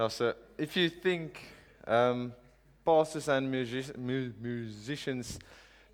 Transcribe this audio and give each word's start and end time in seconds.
Yeah, 0.00 0.08
so 0.08 0.32
if 0.56 0.78
you 0.78 0.88
think 0.88 1.38
um, 1.86 2.32
pastors 2.86 3.28
and 3.28 3.50
mu- 3.50 4.32
musicians 4.40 5.38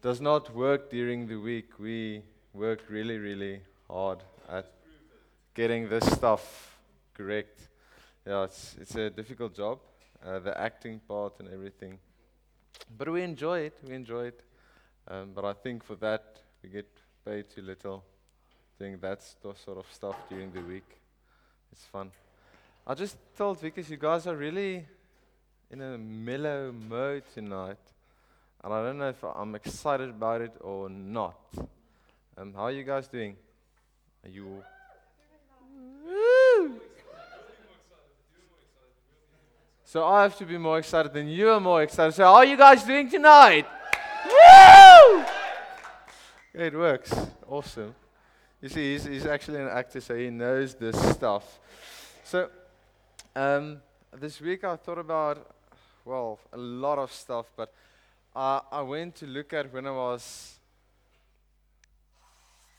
does 0.01 0.21
not 0.21 0.55
work 0.55 0.91
during 0.91 1.27
the 1.27 1.35
week, 1.35 1.77
we 1.81 2.23
work 2.55 2.85
really, 2.89 3.19
really 3.19 3.63
hard 3.91 4.21
at 4.49 4.71
getting 5.55 5.89
this 5.89 6.07
stuff 6.07 6.79
correct. 7.15 7.63
Yeah, 8.25 8.45
it's, 8.45 8.77
it's 8.81 8.95
a 8.95 9.11
difficult 9.11 9.57
job, 9.57 9.81
uh, 10.25 10.39
the 10.39 10.57
acting 10.57 11.01
part 11.01 11.41
and 11.41 11.49
everything. 11.53 11.99
But 12.97 13.11
we 13.11 13.23
enjoy 13.23 13.59
it, 13.59 13.77
we 13.85 13.93
enjoy 13.93 14.27
it. 14.27 14.41
Um, 15.09 15.33
but 15.35 15.45
I 15.45 15.53
think 15.53 15.83
for 15.83 15.97
that, 15.97 16.37
we 16.63 16.69
get 16.69 16.89
paid 17.25 17.51
too 17.51 17.63
little 17.63 18.05
doing 18.79 18.99
that 19.01 19.25
st- 19.25 19.59
sort 19.59 19.79
of 19.79 19.87
stuff 19.93 20.15
during 20.29 20.53
the 20.53 20.61
week. 20.61 21.01
It's 21.73 21.87
fun. 21.87 22.13
I 22.89 22.95
just 22.95 23.17
told 23.37 23.61
Vickers, 23.61 23.91
you 23.91 23.97
guys 23.97 24.29
are 24.29 24.37
really 24.37 24.87
in 25.73 25.83
a 25.83 25.99
mellow 25.99 26.71
mode 26.71 27.25
tonight. 27.35 27.79
And 28.63 28.73
I 28.73 28.81
don't 28.85 28.99
know 28.99 29.09
if 29.09 29.25
I'm 29.25 29.57
excited 29.57 30.11
about 30.11 30.41
it 30.41 30.53
or 30.61 30.89
not. 30.89 31.37
Um, 32.39 32.55
how 32.55 32.63
are 32.63 32.71
you 32.71 32.85
guys 32.85 33.09
doing? 33.09 33.35
Are 34.25 34.31
you. 34.31 34.63
So 39.85 40.05
I 40.05 40.23
have 40.23 40.37
to 40.39 40.45
be 40.45 40.57
more 40.57 40.79
excited 40.79 41.13
than 41.13 41.27
you 41.27 41.51
are 41.51 41.59
more 41.59 41.83
excited. 41.83 42.13
So 42.13 42.23
how 42.23 42.35
are 42.35 42.45
you 42.45 42.57
guys 42.57 42.85
doing 42.85 43.11
tonight? 43.11 43.67
Woo! 44.27 45.25
It 46.55 46.73
works. 46.73 47.13
Awesome. 47.49 47.97
You 48.61 48.69
see, 48.69 48.93
he's, 48.93 49.05
he's 49.05 49.27
actually 49.27 49.61
an 49.61 49.69
actor, 49.69 50.01
so 50.01 50.15
he 50.15 50.31
knows 50.31 50.75
this 50.75 50.97
stuff. 51.11 51.59
So, 52.23 52.49
um, 53.37 53.83
this 54.19 54.41
week 54.41 54.65
I 54.65 54.77
thought 54.77 54.99
about, 54.99 55.47
well, 56.07 56.39
a 56.55 56.57
lot 56.57 56.99
of 56.99 57.13
stuff, 57.13 57.47
but 57.55 57.73
uh, 58.35 58.61
I 58.73 58.81
went 58.81 59.15
to 59.17 59.27
look 59.27 59.53
at 59.53 59.71
when 59.73 59.87
I 59.87 59.91
was 59.91 60.55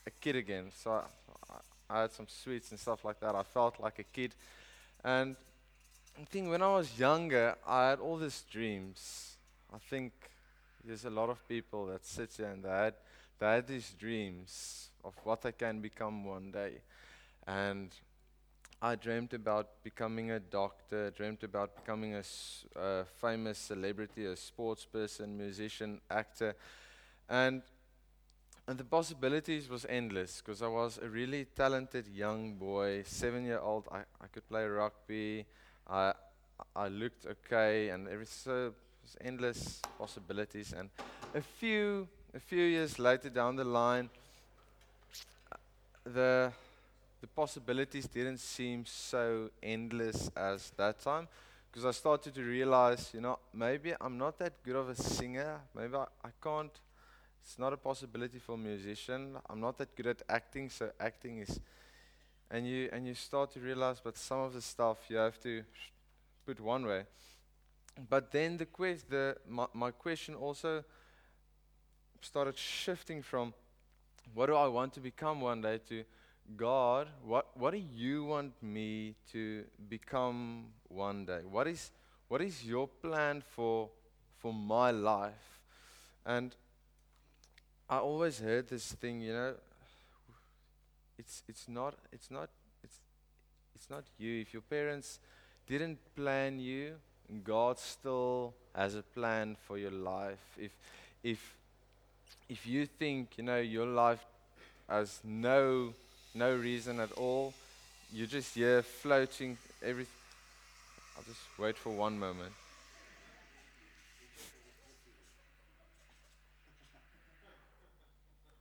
a 0.07 0.09
kid 0.09 0.35
again. 0.35 0.71
So 0.75 0.91
I, 0.91 1.93
I 1.95 2.01
had 2.01 2.11
some 2.11 2.25
sweets 2.27 2.71
and 2.71 2.79
stuff 2.79 3.05
like 3.05 3.19
that. 3.19 3.35
I 3.35 3.43
felt 3.43 3.79
like 3.79 3.99
a 3.99 4.03
kid. 4.03 4.33
And 5.03 5.35
I 6.19 6.25
think 6.25 6.49
when 6.49 6.63
I 6.63 6.73
was 6.73 6.97
younger, 6.97 7.55
I 7.67 7.89
had 7.89 7.99
all 7.99 8.17
these 8.17 8.43
dreams. 8.49 9.35
I 9.71 9.77
think 9.77 10.11
there's 10.83 11.05
a 11.05 11.11
lot 11.11 11.29
of 11.29 11.47
people 11.47 11.85
that 11.87 12.03
sit 12.03 12.31
here 12.35 12.47
and 12.47 12.63
they 12.63 12.69
had, 12.69 12.93
they 13.37 13.45
had 13.45 13.67
these 13.67 13.91
dreams 13.99 14.89
of 15.05 15.13
what 15.23 15.43
they 15.43 15.51
can 15.51 15.81
become 15.81 16.25
one 16.25 16.49
day. 16.49 16.81
And 17.45 17.91
I 18.79 18.93
dreamt 18.93 19.33
about 19.33 19.83
becoming 19.83 20.29
a 20.31 20.39
doctor, 20.39 21.09
dreamt 21.09 21.43
about 21.43 21.75
becoming 21.75 22.13
a 22.13 23.05
famous 23.19 23.57
celebrity, 23.57 24.25
a 24.25 24.35
sports 24.35 24.85
person, 24.85 25.35
musician, 25.35 25.99
actor. 26.11 26.55
And, 27.27 27.63
and 28.67 28.77
the 28.77 28.83
possibilities 28.83 29.67
was 29.67 29.87
endless 29.89 30.41
because 30.41 30.61
I 30.61 30.67
was 30.67 30.99
a 31.01 31.09
really 31.09 31.45
talented 31.45 32.07
young 32.07 32.53
boy, 32.53 33.01
seven 33.03 33.45
year 33.45 33.59
old. 33.59 33.85
I, 33.91 34.01
I 34.21 34.27
could 34.31 34.47
play 34.47 34.65
rugby. 34.65 35.47
I, 35.89 36.13
I 36.75 36.87
looked 36.87 37.25
okay 37.25 37.89
and 37.89 38.07
so 38.27 38.67
it 38.67 38.73
was 39.01 39.17
endless 39.21 39.81
possibilities. 39.97 40.73
And 40.77 40.89
a 41.33 41.41
few, 41.41 42.07
a 42.35 42.39
few 42.39 42.63
years 42.63 42.99
later 42.99 43.29
down 43.29 43.55
the 43.55 43.63
line, 43.63 44.11
the 46.05 46.53
the 47.27 47.41
possibilities 47.41 48.07
didn't 48.07 48.39
seem 48.39 48.85
so 48.85 49.49
endless 49.61 50.31
as 50.35 50.71
that 50.77 50.99
time 50.99 51.27
because 51.69 51.85
I 51.85 51.91
started 51.91 52.33
to 52.35 52.41
realize, 52.41 53.11
you 53.13 53.19
know, 53.19 53.39
maybe 53.53 53.93
I'm 53.99 54.17
not 54.17 54.39
that 54.39 54.63
good 54.63 54.77
of 54.77 54.89
a 54.89 54.95
singer. 54.95 55.59
Maybe 55.75 55.95
I, 55.95 56.05
I 56.23 56.29
can't. 56.41 56.71
It's 57.43 57.59
not 57.59 57.73
a 57.73 57.77
possibility 57.77 58.39
for 58.39 58.55
a 58.55 58.57
musician. 58.57 59.35
I'm 59.49 59.59
not 59.59 59.77
that 59.77 59.93
good 59.95 60.07
at 60.07 60.21
acting, 60.29 60.69
so 60.69 60.89
acting 60.99 61.39
is. 61.39 61.59
And 62.49 62.65
you 62.65 62.89
and 62.93 63.05
you 63.05 63.13
start 63.13 63.51
to 63.53 63.59
realize, 63.59 63.99
but 64.01 64.17
some 64.17 64.39
of 64.39 64.53
the 64.53 64.61
stuff 64.61 64.97
you 65.09 65.17
have 65.17 65.37
to 65.41 65.63
put 66.45 66.61
one 66.61 66.85
way. 66.85 67.03
But 68.09 68.31
then 68.31 68.57
the 68.57 68.67
quest, 68.67 69.09
the 69.09 69.35
my, 69.49 69.65
my 69.73 69.91
question 69.91 70.33
also 70.35 70.83
started 72.21 72.57
shifting 72.57 73.21
from, 73.21 73.53
what 74.33 74.45
do 74.45 74.55
I 74.55 74.67
want 74.67 74.93
to 74.93 75.01
become 75.01 75.41
one 75.41 75.61
day 75.61 75.79
to 75.89 76.05
God, 76.55 77.07
what, 77.25 77.47
what 77.55 77.71
do 77.73 77.81
you 77.93 78.23
want 78.23 78.53
me 78.61 79.15
to 79.33 79.63
become 79.89 80.65
one 80.87 81.25
day? 81.25 81.41
What 81.49 81.67
is, 81.67 81.91
what 82.29 82.41
is 82.41 82.63
your 82.63 82.87
plan 82.87 83.43
for, 83.55 83.89
for 84.37 84.53
my 84.53 84.91
life? 84.91 85.59
And 86.25 86.55
I 87.89 87.97
always 87.97 88.39
heard 88.39 88.69
this 88.69 88.93
thing, 88.93 89.21
you 89.21 89.33
know, 89.33 89.53
it's, 91.17 91.43
it's, 91.49 91.67
not, 91.67 91.95
it's, 92.11 92.31
not, 92.31 92.49
it's, 92.83 92.99
it's 93.75 93.89
not 93.89 94.03
you. 94.17 94.41
If 94.41 94.53
your 94.53 94.61
parents 94.61 95.19
didn't 95.67 95.97
plan 96.15 96.59
you, 96.59 96.95
God 97.43 97.77
still 97.77 98.53
has 98.73 98.95
a 98.95 99.01
plan 99.01 99.57
for 99.67 99.77
your 99.77 99.91
life. 99.91 100.39
If, 100.57 100.71
if, 101.23 101.55
if 102.47 102.65
you 102.65 102.85
think, 102.85 103.37
you 103.37 103.43
know, 103.43 103.59
your 103.59 103.85
life 103.85 104.23
has 104.87 105.19
no 105.23 105.93
no 106.37 106.55
reason 106.55 106.99
at 106.99 107.11
all. 107.13 107.53
You're 108.13 108.27
just 108.27 108.53
here 108.53 108.83
floating 108.83 109.57
everything. 109.83 110.13
I'll 111.17 111.23
just 111.23 111.41
wait 111.57 111.77
for 111.77 111.89
one 111.89 112.17
moment. 112.17 112.53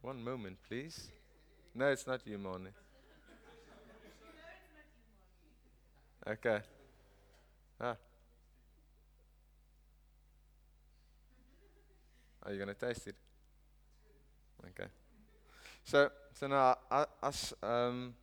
One 0.00 0.24
moment, 0.24 0.56
please. 0.68 1.08
No, 1.74 1.88
it's 1.88 2.06
not 2.06 2.20
you, 2.24 2.38
Moni. 2.38 2.70
Okay. 6.26 6.60
Ah. 7.80 7.96
Are 12.42 12.52
you 12.52 12.56
going 12.56 12.74
to 12.74 12.74
taste 12.74 13.06
it? 13.08 13.16
Okay. 14.64 14.88
So, 15.86 16.10
so 16.34 16.48
now, 16.48 16.78
I, 16.90 17.04
I 17.22 17.30
um, 17.62 18.14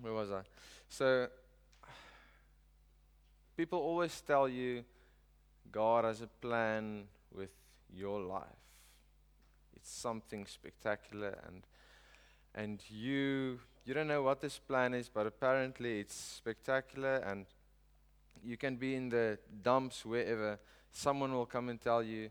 where 0.00 0.14
was 0.14 0.30
I? 0.30 0.40
So, 0.88 1.28
people 3.54 3.78
always 3.78 4.18
tell 4.22 4.48
you 4.48 4.82
God 5.70 6.06
has 6.06 6.22
a 6.22 6.26
plan 6.26 7.04
with 7.34 7.50
your 7.94 8.22
life. 8.22 8.62
It's 9.74 9.90
something 9.90 10.46
spectacular, 10.46 11.38
and 11.46 11.64
and 12.54 12.80
you 12.88 13.60
you 13.84 13.92
don't 13.92 14.08
know 14.08 14.22
what 14.22 14.40
this 14.40 14.58
plan 14.58 14.94
is, 14.94 15.10
but 15.10 15.26
apparently 15.26 16.00
it's 16.00 16.14
spectacular, 16.14 17.16
and 17.16 17.44
you 18.42 18.56
can 18.56 18.76
be 18.76 18.94
in 18.94 19.10
the 19.10 19.38
dumps 19.62 20.06
wherever. 20.06 20.58
Someone 20.92 21.34
will 21.34 21.44
come 21.44 21.68
and 21.68 21.78
tell 21.78 22.02
you, 22.02 22.30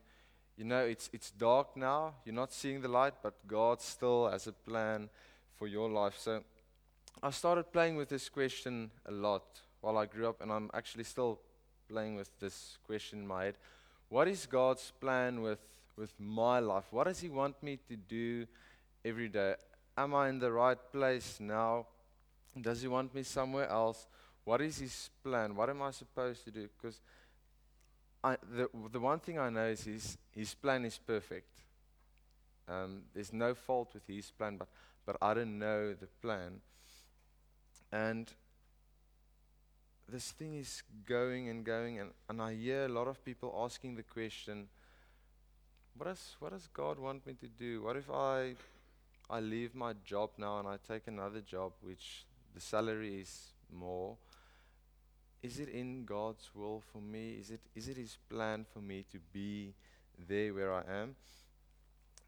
you 0.58 0.64
know, 0.64 0.86
it's, 0.86 1.10
it's 1.12 1.32
dark 1.32 1.76
now. 1.76 2.14
You're 2.24 2.36
not 2.36 2.54
seeing 2.54 2.82
the 2.82 2.88
light, 2.88 3.14
but 3.22 3.34
God 3.48 3.82
still 3.82 4.30
has 4.30 4.48
a 4.48 4.54
plan 4.54 5.10
for 5.56 5.68
your 5.68 5.90
life. 5.90 6.16
So 6.18 6.44
I 7.22 7.32
started 7.32 7.72
playing 7.74 7.98
with 7.98 8.10
this 8.10 8.30
question 8.30 8.92
a 9.06 9.12
lot 9.12 9.44
while 9.82 9.98
I 9.98 10.06
grew 10.06 10.28
up, 10.28 10.42
and 10.42 10.52
I'm 10.52 10.70
actually 10.74 11.04
still 11.04 11.40
playing 11.90 12.16
with 12.16 12.30
this 12.40 12.78
question 12.86 13.20
in 13.20 13.28
my 13.28 13.46
head. 13.46 13.56
What 14.10 14.28
is 14.28 14.46
God's 14.46 14.92
plan 15.00 15.42
with, 15.42 15.60
with 15.98 16.14
my 16.20 16.60
life? 16.60 16.86
What 16.92 17.06
does 17.06 17.20
He 17.20 17.30
want 17.30 17.62
me 17.62 17.80
to 17.90 17.96
do 17.96 18.48
every 19.04 19.30
day? 19.30 19.56
Am 19.98 20.14
I 20.14 20.30
in 20.30 20.40
the 20.40 20.52
right 20.52 20.78
place 20.92 21.38
now? 21.40 21.88
Does 22.60 22.82
He 22.82 22.88
want 22.88 23.14
me 23.14 23.24
somewhere 23.24 23.70
else? 23.70 24.08
What 24.46 24.62
is 24.62 24.78
His 24.78 25.10
plan? 25.24 25.56
What 25.56 25.70
am 25.70 25.82
I 25.82 25.92
supposed 25.92 26.46
to 26.46 26.51
do? 26.51 26.69
Because 26.78 27.01
I, 28.25 28.38
the, 28.56 28.68
the 28.92 29.00
one 29.00 29.19
thing 29.19 29.38
I 29.38 29.51
know 29.51 29.68
is 29.68 29.83
his, 29.83 30.18
his 30.31 30.56
plan 30.56 30.83
is 30.83 30.98
perfect. 30.98 31.48
Um, 32.68 33.04
there's 33.13 33.31
no 33.31 33.54
fault 33.54 33.94
with 33.94 34.07
his 34.07 34.31
plan, 34.31 34.57
but, 34.57 34.68
but 35.06 35.18
I 35.22 35.36
don't 35.36 35.60
know 35.60 35.94
the 35.94 36.07
plan. 36.24 36.62
And 37.92 38.31
this 40.10 40.31
thing 40.31 40.56
is 40.56 40.81
going 41.06 41.50
and 41.50 41.63
going, 41.63 42.00
and, 42.00 42.10
and 42.27 42.42
I 42.42 42.56
hear 42.56 42.86
a 42.86 42.89
lot 42.89 43.07
of 43.07 43.24
people 43.24 43.56
asking 43.63 43.95
the 43.95 44.01
question 44.01 44.69
what 45.95 46.07
does, 46.07 46.36
what 46.39 46.51
does 46.51 46.68
God 46.74 46.98
want 46.98 47.27
me 47.27 47.36
to 47.36 47.48
do? 47.48 47.83
What 47.83 47.95
if 47.95 48.10
I, 48.10 48.56
I 49.30 49.39
leave 49.39 49.75
my 49.75 49.94
job 50.04 50.31
now 50.39 50.57
and 50.57 50.68
I 50.68 50.77
take 50.88 51.04
another 51.07 51.42
job, 51.42 51.74
which 51.81 52.25
the 52.56 52.60
salary 52.60 53.22
is 53.22 53.54
more? 53.72 54.18
Is 55.45 55.59
it 55.59 55.69
in 55.69 56.06
God's 56.06 56.50
will 56.56 56.81
for 56.92 56.97
me? 56.97 57.38
Is 57.39 57.51
it 57.51 57.59
is 57.75 57.88
it 57.88 57.97
His 57.97 58.18
plan 58.30 58.65
for 58.74 58.80
me 58.80 59.06
to 59.12 59.19
be 59.31 59.74
there 60.27 60.53
where 60.53 60.74
I 60.74 60.81
am? 61.01 61.15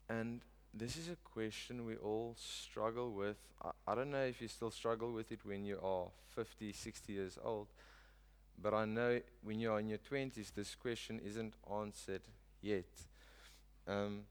And 0.07 0.41
this 0.73 0.95
is 0.97 1.09
a 1.09 1.17
question 1.33 1.85
we 1.85 1.95
all 1.95 2.35
struggle 2.37 3.11
with. 3.11 3.37
I, 3.63 3.71
I 3.87 3.95
don't 3.95 4.11
know 4.11 4.23
if 4.23 4.39
you 4.39 4.47
still 4.47 4.69
struggle 4.69 5.11
with 5.11 5.31
it 5.31 5.39
when 5.43 5.65
you 5.65 5.79
are 5.83 6.05
50, 6.35 6.71
60 6.71 7.13
years 7.13 7.39
old, 7.43 7.67
but 8.61 8.73
I 8.73 8.85
know 8.85 9.19
when 9.43 9.59
you're 9.59 9.79
in 9.79 9.89
your 9.89 9.97
20s, 9.97 10.53
this 10.53 10.75
question 10.75 11.19
isn't 11.25 11.55
answered 11.73 12.21
yet. 12.61 12.85
Um, 13.87 14.21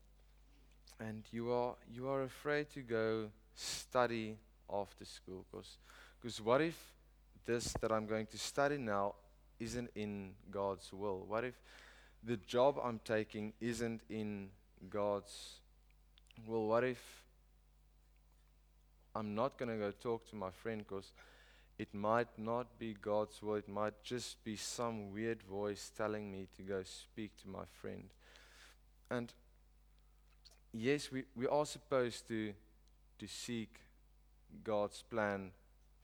and 1.00 1.24
you 1.32 1.50
are, 1.50 1.74
you 1.92 2.08
are 2.08 2.22
afraid 2.22 2.70
to 2.74 2.80
go 2.82 3.26
study 3.54 4.36
after 4.72 5.04
school 5.04 5.44
because 5.50 6.40
what 6.40 6.60
if 6.60 6.95
this 7.46 7.72
that 7.80 7.92
I'm 7.92 8.06
going 8.06 8.26
to 8.26 8.38
study 8.38 8.76
now 8.78 9.14
isn't 9.58 9.90
in 9.94 10.32
God's 10.50 10.92
will? 10.92 11.24
What 11.26 11.44
if 11.44 11.54
the 12.22 12.36
job 12.36 12.76
I'm 12.82 13.00
taking 13.04 13.52
isn't 13.60 14.02
in 14.10 14.48
God's 14.90 15.60
will? 16.46 16.66
What 16.66 16.84
if 16.84 16.98
I'm 19.14 19.34
not 19.34 19.56
going 19.56 19.70
to 19.70 19.76
go 19.76 19.90
talk 19.92 20.28
to 20.30 20.36
my 20.36 20.50
friend 20.50 20.84
because 20.86 21.12
it 21.78 21.94
might 21.94 22.28
not 22.38 22.78
be 22.78 22.94
God's 23.00 23.42
will. 23.42 23.56
It 23.56 23.68
might 23.68 24.02
just 24.02 24.42
be 24.44 24.56
some 24.56 25.12
weird 25.12 25.42
voice 25.42 25.90
telling 25.96 26.30
me 26.30 26.48
to 26.56 26.62
go 26.62 26.82
speak 26.82 27.36
to 27.42 27.48
my 27.48 27.64
friend. 27.80 28.08
And 29.10 29.32
yes, 30.72 31.10
we, 31.12 31.24
we 31.34 31.46
are 31.46 31.66
supposed 31.66 32.28
to, 32.28 32.54
to 33.18 33.26
seek 33.26 33.80
God's 34.64 35.02
plan 35.02 35.50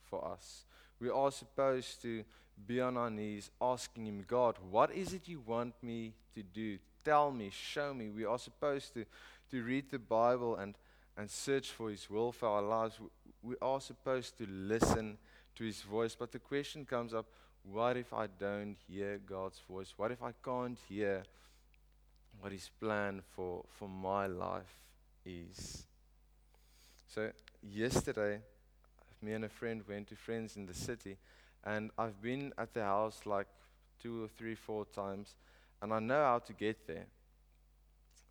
for 0.09 0.27
us. 0.27 0.65
We 1.02 1.10
are 1.10 1.31
supposed 1.32 2.00
to 2.02 2.25
be 2.66 2.81
on 2.81 2.96
our 2.96 3.10
knees 3.10 3.50
asking 3.60 4.06
Him, 4.06 4.25
God, 4.26 4.56
what 4.70 4.93
is 4.93 5.12
it 5.12 5.28
you 5.28 5.43
want 5.44 5.75
me 5.82 6.14
to 6.34 6.43
do? 6.43 6.78
Tell 7.04 7.32
me, 7.32 7.50
show 7.50 7.93
me. 7.93 8.08
We 8.08 8.25
are 8.25 8.38
supposed 8.38 8.94
to, 8.94 9.04
to 9.50 9.62
read 9.62 9.90
the 9.90 9.99
Bible 9.99 10.56
and 10.56 10.75
and 11.16 11.31
search 11.31 11.70
for 11.70 11.90
His 11.90 12.08
will 12.08 12.32
for 12.32 12.49
our 12.49 12.62
lives, 12.62 12.99
we 13.43 13.54
are 13.60 13.81
supposed 13.81 14.38
to 14.38 14.46
listen 14.49 15.19
to 15.56 15.64
His 15.64 15.82
voice. 15.82 16.14
But 16.19 16.32
the 16.32 16.38
question 16.38 16.84
comes 16.84 17.14
up 17.14 17.26
what 17.64 17.96
if 17.96 18.12
I 18.12 18.26
don't 18.26 18.76
hear 18.88 19.20
God's 19.25 19.60
voice? 19.69 19.94
What 19.96 20.10
if 20.10 20.22
I 20.22 20.32
can't 20.44 20.78
hear 20.88 21.22
what 22.40 22.52
His 22.52 22.70
plan 22.81 23.22
for, 23.37 23.64
for 23.78 23.88
my 23.88 24.26
life 24.26 24.76
is? 25.25 25.87
So, 27.06 27.31
yesterday, 27.62 28.40
me 29.23 29.33
and 29.33 29.45
a 29.45 29.49
friend 29.49 29.83
went 29.89 30.09
to 30.09 30.17
friends 30.17 30.57
in 30.57 30.67
the 30.67 30.75
city, 30.75 31.17
and 31.65 31.91
I've 31.97 32.21
been 32.21 32.53
at 32.59 32.75
the 32.75 32.83
house 32.83 33.21
like 33.25 33.47
two 34.01 34.25
or 34.25 34.29
three, 34.29 34.55
four 34.55 34.85
times, 34.85 35.37
and 35.81 35.93
I 35.93 36.01
know 36.01 36.23
how 36.23 36.39
to 36.41 36.53
get 36.53 36.87
there. 36.87 37.07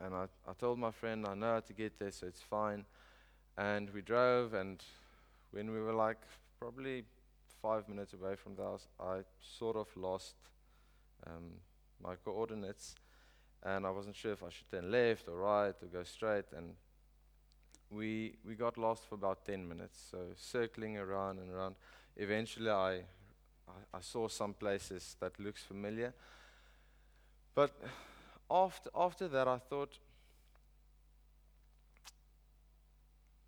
And 0.03 0.15
I, 0.15 0.25
I 0.47 0.53
told 0.59 0.79
my 0.79 0.91
friend, 0.91 1.25
I 1.27 1.35
know 1.35 1.53
how 1.53 1.59
to 1.59 1.73
get 1.73 1.99
there, 1.99 2.11
so 2.11 2.27
it's 2.27 2.41
fine. 2.41 2.85
And 3.57 3.89
we 3.91 4.01
drove, 4.01 4.53
and 4.53 4.83
when 5.51 5.71
we 5.71 5.79
were 5.79 5.93
like 5.93 6.17
probably 6.59 7.03
five 7.61 7.87
minutes 7.87 8.13
away 8.13 8.35
from 8.35 8.55
the 8.55 8.63
house, 8.63 8.87
I 8.99 9.19
sort 9.39 9.75
of 9.75 9.87
lost 9.95 10.35
um, 11.27 11.51
my 12.03 12.15
coordinates. 12.15 12.95
And 13.63 13.85
I 13.85 13.91
wasn't 13.91 14.15
sure 14.15 14.33
if 14.33 14.43
I 14.43 14.49
should 14.49 14.71
turn 14.71 14.91
left 14.91 15.27
or 15.27 15.35
right 15.35 15.75
or 15.81 15.87
go 15.93 16.03
straight. 16.03 16.45
And 16.57 16.73
we, 17.91 18.35
we 18.47 18.55
got 18.55 18.77
lost 18.77 19.07
for 19.07 19.15
about 19.15 19.45
10 19.45 19.67
minutes, 19.67 19.99
so 20.11 20.17
circling 20.35 20.97
around 20.97 21.39
and 21.39 21.51
around. 21.51 21.75
Eventually, 22.15 22.69
I, 22.69 22.93
I, 23.67 23.97
I 23.97 24.01
saw 24.01 24.27
some 24.27 24.53
places 24.53 25.15
that 25.19 25.39
looks 25.39 25.63
familiar. 25.63 26.13
But 27.53 27.71
after, 28.49 28.89
after 28.95 29.27
that, 29.27 29.47
I 29.47 29.57
thought, 29.57 29.97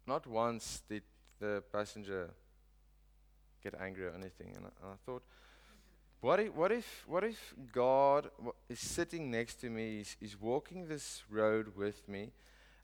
not 0.06 0.28
once 0.28 0.81
did 0.90 1.04
the 1.40 1.63
passenger 1.72 2.30
get 3.63 3.75
angry 3.80 4.06
or 4.06 4.13
anything. 4.13 4.54
And 4.56 4.66
I, 4.66 4.69
and 4.84 4.94
I 4.94 4.95
thought, 5.06 5.24
what 6.22 6.40
if, 6.40 6.54
what, 6.54 6.72
if, 6.72 7.04
what 7.07 7.24
if 7.24 7.54
God 7.72 8.30
is 8.69 8.80
sitting 8.80 9.31
next 9.31 9.56
to 9.62 9.69
me, 9.69 9.98
he's, 9.98 10.16
he's 10.19 10.40
walking 10.40 10.88
this 10.88 11.24
road 11.30 11.75
with 11.75 12.07
me, 12.07 12.31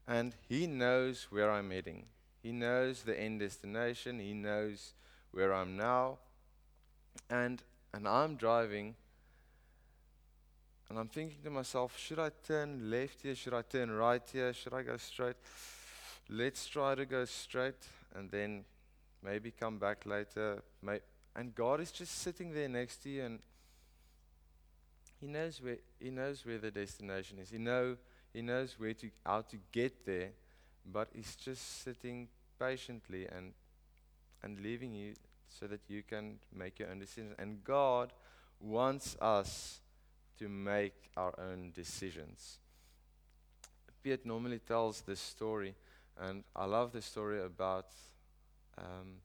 and 0.09 0.35
He 0.49 0.67
knows 0.67 1.27
where 1.29 1.49
I'm 1.49 1.71
heading? 1.71 2.07
He 2.43 2.51
knows 2.51 3.03
the 3.03 3.17
end 3.17 3.39
destination, 3.39 4.19
He 4.19 4.33
knows 4.33 4.93
where 5.31 5.53
I'm 5.53 5.77
now, 5.77 6.17
and, 7.29 7.63
and 7.93 8.05
I'm 8.05 8.35
driving 8.35 8.95
and 10.89 10.97
I'm 10.97 11.07
thinking 11.07 11.37
to 11.43 11.51
myself, 11.51 11.97
should 11.97 12.17
I 12.17 12.31
turn 12.47 12.89
left 12.89 13.21
here? 13.21 13.35
Should 13.35 13.53
I 13.53 13.61
turn 13.61 13.91
right 13.91 14.23
here? 14.31 14.51
Should 14.53 14.73
I 14.73 14.81
go 14.81 14.97
straight? 14.97 15.35
Let's 16.29 16.65
try 16.65 16.95
to 16.95 17.05
go 17.05 17.25
straight 17.25 17.85
and 18.15 18.29
then 18.31 18.65
maybe 19.23 19.51
come 19.51 19.77
back 19.77 20.05
later. 20.05 20.63
May 20.81 20.99
and 21.35 21.53
God 21.53 21.79
is 21.79 21.91
just 21.91 22.17
sitting 22.19 22.53
there 22.53 22.67
next 22.67 23.03
to 23.03 23.09
you 23.09 23.23
and 23.23 23.39
he 25.21 25.27
knows 25.27 25.61
where 25.61 25.77
he 25.99 26.09
knows 26.09 26.43
where 26.43 26.57
the 26.57 26.71
destination 26.71 27.37
is. 27.39 27.51
He 27.51 27.59
know 27.59 27.97
he 28.33 28.41
knows 28.41 28.75
where 28.77 28.93
to 28.93 29.09
how 29.25 29.41
to 29.41 29.57
get 29.71 30.05
there, 30.05 30.29
but 30.85 31.09
he's 31.13 31.35
just 31.35 31.83
sitting 31.83 32.27
patiently 32.59 33.27
and 33.27 33.53
and 34.43 34.59
leaving 34.59 34.93
you 34.93 35.13
so 35.49 35.67
that 35.67 35.81
you 35.87 36.03
can 36.03 36.39
make 36.55 36.79
your 36.79 36.89
own 36.89 36.99
decisions. 36.99 37.35
And 37.39 37.63
God 37.63 38.13
wants 38.59 39.17
us 39.19 39.81
to 40.37 40.47
make 40.47 40.93
our 41.17 41.33
own 41.39 41.71
decisions. 41.75 42.59
Piet 44.03 44.25
normally 44.25 44.59
tells 44.59 45.01
this 45.01 45.19
story, 45.19 45.75
and 46.17 46.43
I 46.55 46.65
love 46.65 46.91
the 46.93 47.01
story 47.01 47.43
about. 47.43 47.87
Um, 48.77 49.17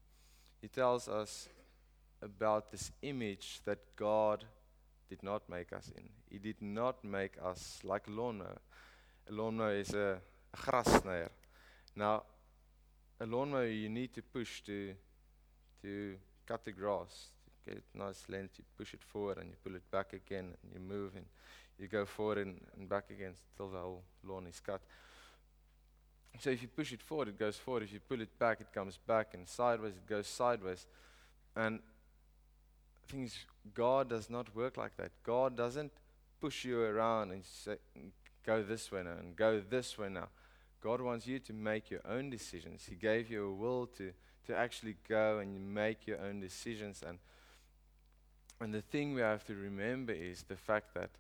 he 0.61 0.69
tells 0.69 1.09
us 1.09 1.49
about 2.23 2.73
this 2.73 2.91
image 3.03 3.61
that 3.67 3.79
God 3.97 4.45
did 5.09 5.23
not 5.23 5.49
make 5.49 5.73
us 5.73 5.93
in. 5.97 6.09
He 6.31 6.39
did 6.39 6.61
not 6.61 7.05
make 7.05 7.35
us 7.43 7.81
like 7.85 8.03
lawnmower. 8.09 8.59
A 9.29 9.33
lawnmower 9.33 9.75
is 9.75 9.95
a, 9.95 10.19
a 10.53 10.57
grasnier. 10.57 11.31
Now, 11.97 12.25
a 13.21 13.27
lawnmower 13.27 13.67
you 13.67 13.89
need 13.89 14.13
to 14.15 14.23
push 14.23 14.63
to 14.63 14.95
to 15.83 16.17
cut 16.47 16.65
the 16.65 16.73
grass 16.73 17.29
get 17.65 17.77
it 17.77 17.85
nice 17.95 18.25
length, 18.29 18.55
you 18.59 18.65
push 18.77 18.95
it 18.95 19.03
forward 19.03 19.39
and 19.39 19.49
you 19.49 19.57
pull 19.65 19.75
it 19.75 19.91
back 19.91 20.13
again 20.13 20.53
and 20.63 20.73
you 20.73 20.81
move 20.81 21.17
and 21.17 21.25
you 21.79 21.89
go 21.89 22.05
forward 22.05 22.39
and, 22.39 22.61
and 22.77 22.89
back 22.89 23.11
again 23.11 23.33
till 23.57 23.69
the 23.69 23.79
whole 23.79 24.03
lawn 24.25 24.47
is 24.47 24.61
cut. 24.61 24.81
So 26.41 26.51
if 26.51 26.63
you 26.63 26.69
push 26.69 26.93
it 26.93 27.01
forward, 27.01 27.29
it 27.29 27.39
goes 27.39 27.57
forward. 27.57 27.85
If 27.85 27.93
you 27.93 28.01
pull 28.01 28.21
it 28.21 28.39
back, 28.39 28.61
it 28.61 28.73
comes 28.73 28.99
back, 29.07 29.35
and 29.35 29.49
sideways, 29.49 29.95
it 29.95 30.07
goes 30.07 30.27
sideways. 30.27 30.87
And 31.55 31.79
things 33.07 33.39
God 33.73 34.09
does 34.09 34.29
not 34.29 34.55
work 34.55 34.77
like 34.77 34.97
that. 34.97 35.13
God 35.23 35.57
doesn't 35.57 35.93
push 36.41 36.65
you 36.65 36.81
around 36.81 37.31
and 37.31 37.45
say, 37.45 37.77
go 38.45 38.63
this 38.63 38.91
way 38.93 39.03
now 39.03 39.17
and 39.19 39.37
go 39.37 39.61
this 39.61 39.99
way 39.99 40.09
now. 40.09 40.29
God 40.83 41.01
wants 41.01 41.27
you 41.27 41.39
to 41.41 41.53
make 41.53 41.91
your 41.91 42.01
own 42.07 42.29
decisions. 42.29 42.87
He 42.89 42.95
gave 42.95 43.31
you 43.31 43.47
a 43.47 43.53
will 43.53 43.87
to, 43.99 44.13
to 44.47 44.57
actually 44.57 44.97
go 45.09 45.39
and 45.39 45.75
make 45.75 46.07
your 46.07 46.21
own 46.21 46.41
decisions. 46.41 47.03
And 47.07 47.19
and 48.61 48.73
the 48.73 48.83
thing 48.83 49.15
we 49.15 49.21
have 49.21 49.45
to 49.47 49.55
remember 49.55 50.13
is 50.13 50.45
the 50.45 50.57
fact 50.57 50.95
that 50.95 51.11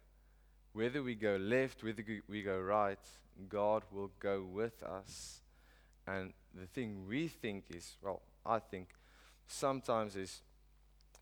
whether 0.72 1.02
we 1.02 1.14
go 1.14 1.36
left, 1.36 1.82
whether 1.82 2.04
we 2.28 2.42
go 2.42 2.58
right, 2.58 2.98
God 3.48 3.82
will 3.92 4.10
go 4.20 4.42
with 4.42 4.82
us. 4.82 5.40
And 6.06 6.32
the 6.54 6.66
thing 6.66 7.06
we 7.08 7.28
think 7.28 7.64
is, 7.74 7.96
well, 8.02 8.22
I 8.44 8.58
think 8.58 8.88
sometimes 9.46 10.16
is 10.16 10.42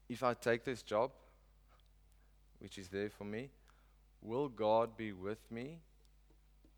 if 0.09 0.23
I 0.23 0.35
take 0.35 0.65
this 0.65 0.83
job, 0.83 1.11
which 2.59 2.79
is 2.79 2.89
there 2.89 3.11
for 3.11 3.25
me, 3.25 3.51
will 4.21 4.49
God 4.49 4.97
be 4.97 5.13
with 5.13 5.51
me? 5.51 5.79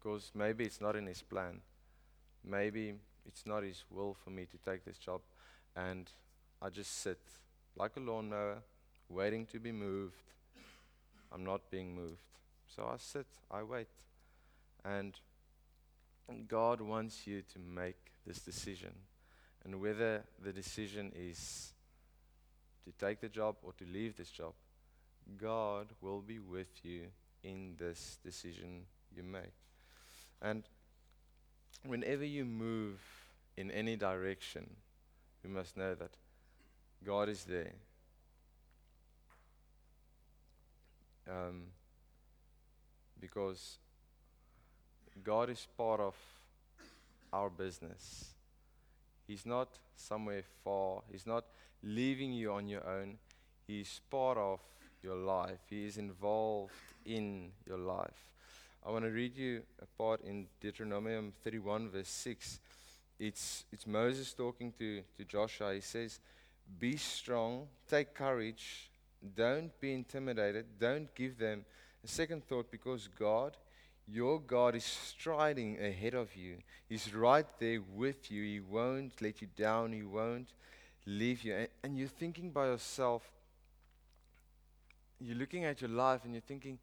Because 0.04 0.30
maybe 0.34 0.64
it's 0.64 0.82
not 0.82 0.96
in 0.96 1.06
His 1.06 1.22
plan. 1.22 1.60
Maybe 2.44 2.92
it's 3.26 3.46
not 3.46 3.62
His 3.62 3.84
will 3.90 4.14
for 4.22 4.28
me 4.28 4.44
to 4.44 4.58
take 4.70 4.84
this 4.84 4.98
job. 4.98 5.22
And 5.74 6.10
I 6.60 6.68
just 6.68 7.00
sit 7.00 7.20
like 7.74 7.92
a 7.96 8.00
lawnmower 8.00 8.58
waiting 9.08 9.46
to 9.46 9.58
be 9.58 9.72
moved. 9.72 10.32
I'm 11.32 11.42
not 11.42 11.70
being 11.70 11.94
moved. 11.94 12.20
So 12.76 12.82
I 12.84 12.96
sit, 12.98 13.26
I 13.50 13.62
wait. 13.62 13.88
And 14.84 15.18
God 16.48 16.82
wants 16.82 17.26
you 17.26 17.42
to 17.54 17.58
make 17.58 18.12
this 18.26 18.40
decision. 18.40 18.92
And 19.64 19.80
whether 19.80 20.24
the 20.44 20.52
decision 20.52 21.12
is 21.16 21.72
to 22.84 22.92
take 22.92 23.22
the 23.22 23.30
job 23.30 23.56
or 23.62 23.72
to 23.78 23.86
leave 23.90 24.16
this 24.16 24.30
job, 24.30 24.52
God 25.40 25.86
will 26.02 26.20
be 26.20 26.38
with 26.38 26.68
you 26.82 27.06
in 27.42 27.76
this 27.78 28.18
decision 28.22 28.82
you 29.16 29.22
make. 29.22 29.54
And 30.42 30.64
whenever 31.86 32.24
you 32.24 32.44
move 32.44 33.00
in 33.56 33.70
any 33.70 33.96
direction, 33.96 34.68
you 35.42 35.50
must 35.50 35.76
know 35.76 35.94
that 35.94 36.10
God 37.04 37.28
is 37.28 37.44
there. 37.44 37.72
Um, 41.28 41.62
because 43.20 43.78
God 45.22 45.48
is 45.48 45.66
part 45.76 46.00
of 46.00 46.14
our 47.32 47.48
business. 47.48 48.34
He's 49.26 49.46
not 49.46 49.68
somewhere 49.96 50.42
far. 50.62 51.02
He's 51.10 51.26
not 51.26 51.44
leaving 51.82 52.32
you 52.32 52.52
on 52.52 52.68
your 52.68 52.86
own. 52.86 53.18
He's 53.66 54.00
part 54.10 54.36
of 54.36 54.60
your 55.02 55.16
life. 55.16 55.60
He 55.68 55.86
is 55.86 55.96
involved 55.96 56.72
in 57.04 57.50
your 57.66 57.78
life. 57.78 58.33
I 58.86 58.90
want 58.90 59.06
to 59.06 59.10
read 59.10 59.34
you 59.34 59.62
a 59.80 59.86
part 59.96 60.20
in 60.20 60.46
Deuteronomy 60.60 61.32
31, 61.42 61.88
verse 61.88 62.08
6. 62.08 62.60
It's, 63.18 63.64
it's 63.72 63.86
Moses 63.86 64.34
talking 64.34 64.74
to, 64.78 65.00
to 65.16 65.24
Joshua. 65.24 65.72
He 65.72 65.80
says, 65.80 66.20
Be 66.78 66.98
strong, 66.98 67.66
take 67.88 68.12
courage, 68.12 68.90
don't 69.34 69.70
be 69.80 69.94
intimidated, 69.94 70.66
don't 70.78 71.14
give 71.14 71.38
them 71.38 71.64
a 72.04 72.08
second 72.08 72.44
thought 72.44 72.70
because 72.70 73.08
God, 73.18 73.56
your 74.06 74.38
God, 74.38 74.74
is 74.74 74.84
striding 74.84 75.78
ahead 75.82 76.12
of 76.12 76.36
you. 76.36 76.58
He's 76.86 77.14
right 77.14 77.46
there 77.58 77.80
with 77.94 78.30
you. 78.30 78.42
He 78.42 78.60
won't 78.60 79.22
let 79.22 79.40
you 79.40 79.48
down, 79.56 79.94
He 79.94 80.02
won't 80.02 80.52
leave 81.06 81.42
you. 81.42 81.54
And, 81.54 81.68
and 81.82 81.98
you're 81.98 82.08
thinking 82.08 82.50
by 82.50 82.66
yourself, 82.66 83.22
you're 85.18 85.38
looking 85.38 85.64
at 85.64 85.80
your 85.80 85.90
life 85.90 86.20
and 86.24 86.34
you're 86.34 86.42
thinking, 86.42 86.78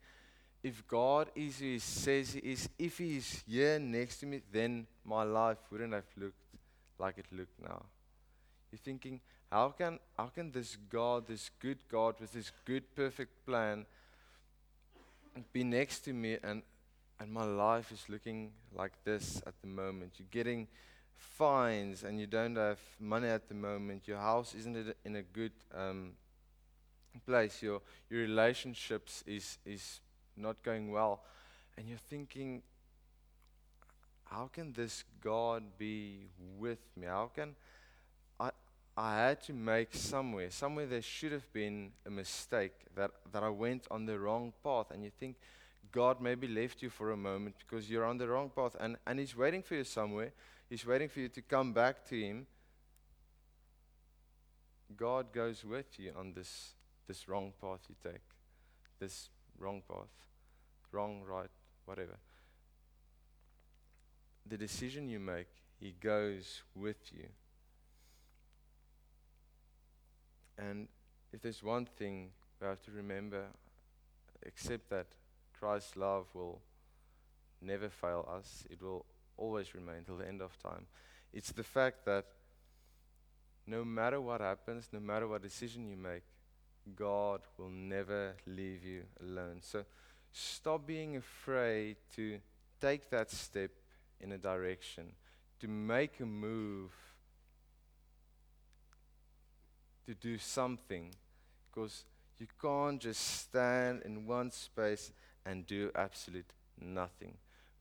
if 0.62 0.86
God 0.86 1.30
is 1.34 1.58
who 1.58 1.66
He 1.66 1.78
says 1.78 2.32
He 2.32 2.40
is, 2.40 2.68
if 2.78 2.98
He 2.98 3.16
is 3.16 3.42
here 3.46 3.78
next 3.78 4.18
to 4.18 4.26
me, 4.26 4.40
then 4.52 4.86
my 5.04 5.24
life 5.24 5.58
wouldn't 5.70 5.92
have 5.92 6.04
looked 6.16 6.36
like 6.98 7.18
it 7.18 7.26
looked 7.32 7.60
now. 7.60 7.84
You're 8.70 8.78
thinking, 8.78 9.20
how 9.50 9.70
can, 9.70 9.98
how 10.16 10.26
can 10.26 10.52
this 10.52 10.76
God, 10.88 11.26
this 11.26 11.50
good 11.60 11.78
God 11.90 12.14
with 12.20 12.32
this 12.32 12.52
good, 12.64 12.94
perfect 12.94 13.44
plan, 13.44 13.86
be 15.52 15.64
next 15.64 16.00
to 16.00 16.12
me 16.12 16.38
and, 16.42 16.62
and 17.18 17.30
my 17.30 17.44
life 17.44 17.90
is 17.92 18.04
looking 18.08 18.52
like 18.74 18.92
this 19.04 19.42
at 19.46 19.54
the 19.60 19.66
moment? 19.66 20.14
You're 20.18 20.28
getting 20.30 20.68
fines 21.16 22.04
and 22.04 22.18
you 22.18 22.26
don't 22.26 22.56
have 22.56 22.78
money 22.98 23.28
at 23.28 23.48
the 23.48 23.54
moment. 23.54 24.08
Your 24.08 24.18
house 24.18 24.54
isn't 24.54 24.94
in 25.04 25.16
a 25.16 25.22
good 25.22 25.52
um, 25.74 26.12
place. 27.26 27.62
Your, 27.62 27.82
your 28.08 28.20
relationships 28.20 29.22
is, 29.26 29.58
is 29.66 30.00
not 30.36 30.62
going 30.62 30.90
well. 30.90 31.22
And 31.76 31.88
you're 31.88 31.98
thinking, 31.98 32.62
how 34.24 34.50
can 34.52 34.72
this 34.72 35.04
God 35.22 35.62
be 35.78 36.28
with 36.58 36.80
me? 36.96 37.06
How 37.06 37.30
can 37.34 37.54
I, 38.38 38.50
I 38.96 39.16
had 39.16 39.42
to 39.44 39.52
make 39.52 39.94
somewhere, 39.94 40.50
somewhere 40.50 40.86
there 40.86 41.02
should 41.02 41.32
have 41.32 41.50
been 41.52 41.92
a 42.06 42.10
mistake, 42.10 42.72
that, 42.94 43.10
that 43.32 43.42
I 43.42 43.48
went 43.48 43.86
on 43.90 44.06
the 44.06 44.18
wrong 44.18 44.52
path. 44.62 44.90
And 44.90 45.04
you 45.04 45.10
think, 45.10 45.36
God 45.90 46.20
maybe 46.22 46.48
left 46.48 46.82
you 46.82 46.88
for 46.88 47.10
a 47.10 47.16
moment 47.16 47.56
because 47.58 47.90
you're 47.90 48.06
on 48.06 48.16
the 48.16 48.26
wrong 48.26 48.50
path. 48.54 48.76
And, 48.80 48.96
and 49.06 49.18
He's 49.18 49.36
waiting 49.36 49.62
for 49.62 49.74
you 49.74 49.84
somewhere. 49.84 50.32
He's 50.70 50.86
waiting 50.86 51.08
for 51.08 51.20
you 51.20 51.28
to 51.28 51.42
come 51.42 51.72
back 51.72 52.06
to 52.08 52.18
Him. 52.18 52.46
God 54.96 55.32
goes 55.32 55.64
with 55.64 55.98
you 55.98 56.12
on 56.18 56.32
this 56.34 56.74
this 57.06 57.28
wrong 57.28 57.52
path 57.60 57.80
you 57.88 57.94
take, 58.02 58.22
this 58.98 59.28
wrong 59.58 59.82
path, 59.88 60.10
wrong, 60.90 61.22
right, 61.22 61.50
whatever. 61.84 62.18
The 64.46 64.56
decision 64.56 65.08
you 65.08 65.20
make, 65.20 65.48
He 65.78 65.94
goes 66.00 66.62
with 66.74 67.12
you. 67.12 67.28
And 70.58 70.88
if 71.32 71.40
there's 71.40 71.62
one 71.62 71.86
thing 71.86 72.30
we 72.60 72.66
have 72.66 72.82
to 72.82 72.90
remember, 72.90 73.46
except 74.42 74.90
that 74.90 75.06
Christ's 75.58 75.96
love 75.96 76.26
will 76.34 76.60
never 77.60 77.88
fail 77.88 78.28
us, 78.30 78.64
it 78.70 78.82
will 78.82 79.04
always 79.36 79.74
remain 79.74 80.04
till 80.04 80.16
the 80.16 80.28
end 80.28 80.42
of 80.42 80.58
time. 80.62 80.86
It's 81.32 81.52
the 81.52 81.62
fact 81.62 82.04
that 82.04 82.26
no 83.66 83.84
matter 83.84 84.20
what 84.20 84.40
happens, 84.40 84.88
no 84.92 85.00
matter 85.00 85.26
what 85.26 85.42
decision 85.42 85.88
you 85.88 85.96
make, 85.96 86.24
God 86.96 87.40
will 87.58 87.70
never 87.70 88.34
leave 88.46 88.84
you 88.84 89.02
alone. 89.20 89.58
So 89.60 89.84
stop 90.32 90.86
being 90.86 91.16
afraid 91.16 91.96
to 92.16 92.38
take 92.80 93.10
that 93.10 93.30
step 93.30 93.70
in 94.20 94.32
a 94.32 94.38
direction, 94.38 95.12
to 95.60 95.68
make 95.68 96.20
a 96.20 96.26
move, 96.26 96.90
to 100.06 100.14
do 100.14 100.38
something, 100.38 101.14
because 101.70 102.04
you 102.38 102.46
can't 102.60 103.00
just 103.00 103.42
stand 103.42 104.02
in 104.04 104.26
one 104.26 104.50
space 104.50 105.12
and 105.46 105.66
do 105.66 105.90
absolute 105.94 106.52
nothing, 106.80 107.34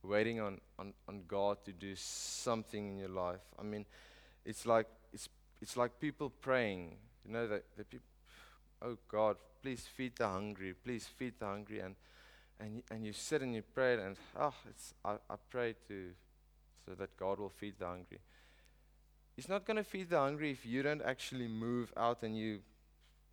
waiting 0.03 0.39
on, 0.39 0.60
on, 0.77 0.93
on 1.08 1.24
God 1.27 1.63
to 1.65 1.72
do 1.72 1.96
something 1.96 2.89
in 2.89 2.98
your 3.00 3.10
life. 3.10 3.41
I 3.60 3.63
mean, 3.63 3.86
it's 4.46 4.65
like 4.65 4.88
it's 5.13 5.29
it's 5.62 5.77
like 5.77 6.00
people 6.00 6.29
praying. 6.29 6.98
You 7.25 7.34
know 7.34 7.48
that 7.48 7.63
the 7.77 7.84
people 7.84 8.11
oh 8.81 8.97
God, 9.07 9.38
please 9.61 9.81
feed 9.81 10.15
the 10.17 10.27
hungry, 10.27 10.73
please 10.73 11.05
feed 11.05 11.33
the 11.39 11.45
hungry. 11.45 11.79
And, 11.79 11.95
and, 12.59 12.83
and 12.91 13.05
you 13.05 13.13
sit 13.13 13.41
and 13.41 13.55
you 13.55 13.63
pray, 13.73 13.93
and 13.93 14.15
oh, 14.39 14.53
it's, 14.69 14.93
I, 15.03 15.13
I 15.29 15.35
pray 15.50 15.75
to, 15.88 16.09
so 16.85 16.93
that 16.95 17.15
God 17.17 17.39
will 17.39 17.50
feed 17.50 17.75
the 17.79 17.85
hungry. 17.85 18.19
He's 19.35 19.50
not 19.50 19.65
going 19.65 19.77
to 19.77 19.83
feed 19.83 20.09
the 20.09 20.19
hungry 20.19 20.51
if 20.51 20.65
you 20.65 20.83
don't 20.83 21.01
actually 21.01 21.47
move 21.47 21.91
out 21.97 22.21
and 22.23 22.38
you 22.38 22.59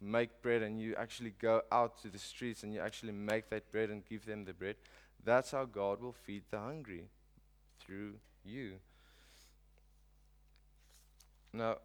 make 0.00 0.42
bread 0.42 0.62
and 0.62 0.80
you 0.80 0.94
actually 0.96 1.34
go 1.40 1.62
out 1.72 2.00
to 2.02 2.08
the 2.08 2.18
streets 2.18 2.62
and 2.62 2.72
you 2.72 2.80
actually 2.80 3.12
make 3.12 3.50
that 3.50 3.70
bread 3.72 3.90
and 3.90 4.04
give 4.08 4.24
them 4.24 4.44
the 4.44 4.52
bread. 4.52 4.76
That's 5.24 5.50
how 5.50 5.64
God 5.64 6.00
will 6.00 6.12
feed 6.12 6.44
the 6.50 6.58
hungry 6.58 7.04
through 7.80 8.14
you. 8.44 8.74
Now, 11.52 11.78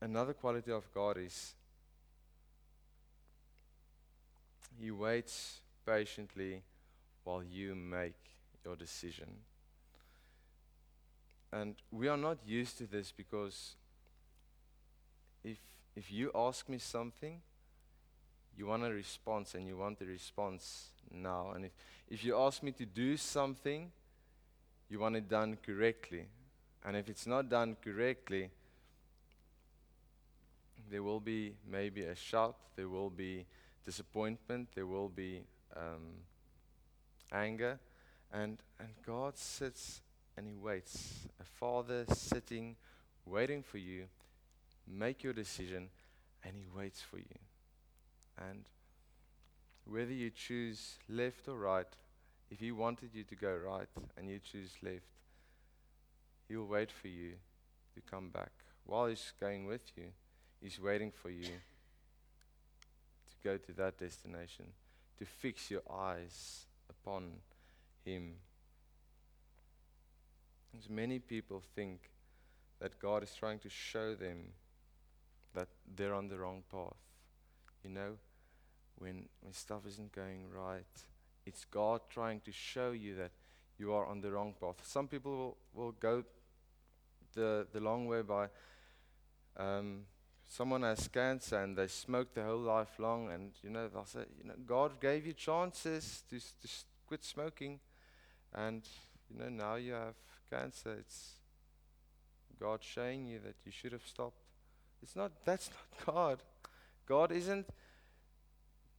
another 0.00 0.32
quality 0.32 0.70
of 0.70 0.84
God 0.94 1.18
is 1.18 1.54
He 4.78 4.90
waits 4.90 5.60
patiently 5.86 6.62
while 7.24 7.42
you 7.42 7.74
make 7.74 8.14
your 8.64 8.76
decision. 8.76 9.28
And 11.52 11.74
we 11.90 12.08
are 12.08 12.16
not 12.16 12.38
used 12.46 12.78
to 12.78 12.86
this 12.86 13.12
because 13.12 13.74
if, 15.42 15.58
if 15.96 16.12
you 16.12 16.30
ask 16.34 16.68
me 16.68 16.78
something, 16.78 17.40
you 18.56 18.66
want 18.66 18.84
a 18.84 18.90
response 18.90 19.54
and 19.54 19.66
you 19.66 19.76
want 19.76 19.98
the 19.98 20.06
response 20.06 20.90
now. 21.10 21.52
And 21.54 21.64
if, 21.64 21.72
if 22.08 22.24
you 22.24 22.38
ask 22.38 22.62
me 22.62 22.72
to 22.72 22.84
do 22.84 23.16
something, 23.16 23.90
you 24.88 25.00
want 25.00 25.16
it 25.16 25.28
done 25.28 25.56
correctly. 25.64 26.26
And 26.84 26.96
if 26.96 27.08
it's 27.08 27.26
not 27.26 27.48
done 27.48 27.76
correctly, 27.82 28.50
there 30.90 31.02
will 31.02 31.20
be 31.20 31.54
maybe 31.70 32.02
a 32.02 32.14
shout, 32.14 32.56
there 32.76 32.88
will 32.88 33.10
be 33.10 33.46
disappointment, 33.84 34.68
there 34.74 34.86
will 34.86 35.08
be 35.08 35.42
um, 35.76 36.22
anger. 37.32 37.78
And, 38.32 38.58
and 38.78 38.88
God 39.06 39.36
sits 39.36 40.00
and 40.36 40.46
He 40.46 40.54
waits. 40.54 41.28
A 41.40 41.44
father 41.44 42.04
sitting, 42.12 42.76
waiting 43.26 43.62
for 43.62 43.78
you. 43.78 44.04
Make 44.86 45.22
your 45.22 45.32
decision, 45.32 45.88
and 46.44 46.54
He 46.56 46.66
waits 46.76 47.00
for 47.00 47.18
you. 47.18 47.38
And 48.38 48.64
whether 49.84 50.12
you 50.12 50.30
choose 50.30 50.98
left 51.08 51.48
or 51.48 51.58
right, 51.58 51.86
if 52.50 52.60
He 52.60 52.72
wanted 52.72 53.10
you 53.12 53.24
to 53.24 53.34
go 53.34 53.54
right 53.54 53.88
and 54.16 54.28
you 54.28 54.38
choose 54.38 54.72
left, 54.82 55.04
He'll 56.48 56.66
wait 56.66 56.90
for 56.90 57.08
you 57.08 57.32
to 57.94 58.00
come 58.10 58.30
back. 58.30 58.52
While 58.84 59.06
He's 59.06 59.32
going 59.40 59.66
with 59.66 59.92
you, 59.96 60.04
He's 60.60 60.80
waiting 60.80 61.10
for 61.10 61.30
you 61.30 61.48
go 63.42 63.56
to 63.56 63.72
that 63.72 63.98
destination, 63.98 64.66
to 65.18 65.24
fix 65.24 65.70
your 65.70 65.82
eyes 65.90 66.66
upon 66.88 67.32
Him. 68.04 68.34
As 70.78 70.88
many 70.88 71.18
people 71.18 71.62
think 71.74 72.10
that 72.80 72.98
God 72.98 73.22
is 73.22 73.34
trying 73.34 73.58
to 73.60 73.68
show 73.68 74.14
them 74.14 74.52
that 75.54 75.68
they're 75.96 76.14
on 76.14 76.28
the 76.28 76.38
wrong 76.38 76.62
path. 76.70 76.96
You 77.84 77.90
know, 77.90 78.12
when, 78.98 79.28
when 79.40 79.52
stuff 79.52 79.80
isn't 79.86 80.12
going 80.12 80.44
right, 80.54 80.84
it's 81.46 81.64
God 81.64 82.02
trying 82.10 82.40
to 82.40 82.52
show 82.52 82.92
you 82.92 83.16
that 83.16 83.32
you 83.78 83.92
are 83.92 84.06
on 84.06 84.20
the 84.20 84.30
wrong 84.30 84.54
path. 84.60 84.76
Some 84.82 85.08
people 85.08 85.36
will, 85.36 85.56
will 85.74 85.92
go 85.92 86.22
the, 87.34 87.66
the 87.72 87.80
long 87.80 88.06
way 88.06 88.22
by 88.22 88.48
um, 89.56 90.02
someone 90.50 90.82
has 90.82 91.06
cancer 91.06 91.62
and 91.62 91.76
they 91.76 91.86
smoked 91.86 92.34
their 92.34 92.46
whole 92.46 92.58
life 92.58 92.98
long, 92.98 93.30
and 93.30 93.52
you 93.62 93.70
know 93.70 93.88
they'll 93.88 94.04
say, 94.04 94.24
you 94.36 94.48
know, 94.48 94.54
God 94.66 95.00
gave 95.00 95.24
you 95.24 95.32
chances 95.32 96.24
to, 96.28 96.38
to 96.38 96.68
quit 97.06 97.24
smoking, 97.24 97.78
and 98.52 98.82
you 99.30 99.38
know 99.38 99.48
now 99.48 99.76
you 99.76 99.92
have 99.92 100.16
cancer. 100.50 100.96
It's 100.98 101.34
God 102.58 102.80
showing 102.82 103.26
you 103.26 103.38
that 103.44 103.54
you 103.64 103.70
should 103.70 103.92
have 103.92 104.04
stopped. 104.04 104.42
It's 105.02 105.14
not. 105.14 105.30
That's 105.44 105.70
not 105.70 106.06
God. 106.14 106.42
God 107.06 107.32
isn't. 107.32 107.68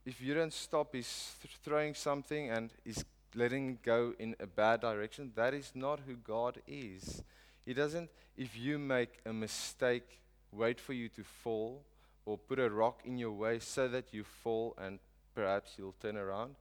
If 0.05 0.22
you 0.22 0.34
don't 0.34 0.53
stop, 0.53 0.96
He's 0.96 1.36
th- 1.43 1.58
throwing 1.63 1.93
something 1.93 2.50
and 2.50 2.72
He's 2.86 3.03
letting 3.36 3.77
go 3.84 4.13
in 4.17 4.36
a 4.39 4.48
bad 4.48 4.81
direction. 4.81 5.31
That 5.36 5.53
is 5.53 5.74
not 5.75 6.00
who 6.08 6.15
God 6.15 6.62
is. 6.65 7.22
He 7.65 7.74
doesn't. 7.74 8.10
If 8.38 8.58
you 8.58 8.79
make 8.79 9.20
a 9.25 9.34
mistake 9.34 10.22
wait 10.51 10.79
for 10.79 10.93
you 10.93 11.10
to 11.10 11.24
fall, 11.24 11.84
or 12.25 12.38
put 12.38 12.60
a 12.60 12.70
rock 12.70 13.01
in 13.05 13.17
your 13.17 13.31
way 13.31 13.60
so 13.60 13.88
that 13.88 14.13
you 14.13 14.24
fall 14.24 14.75
and 14.77 15.00
perhaps 15.34 15.74
you'll 15.77 15.96
turn 16.01 16.17
around. 16.17 16.55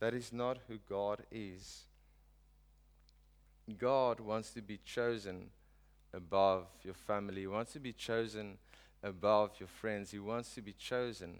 That 0.00 0.14
is 0.14 0.32
not 0.32 0.58
who 0.68 0.78
God 0.88 1.22
is. 1.30 1.84
God 3.78 4.20
wants 4.20 4.50
to 4.50 4.60
be 4.60 4.78
chosen 4.84 5.50
above 6.12 6.66
your 6.82 6.94
family. 6.94 7.42
He 7.42 7.46
wants 7.46 7.72
to 7.72 7.80
be 7.80 7.92
chosen 7.92 8.58
above 9.02 9.52
your 9.58 9.68
friends. 9.68 10.10
He 10.10 10.18
wants 10.18 10.54
to 10.54 10.62
be 10.62 10.72
chosen 10.72 11.38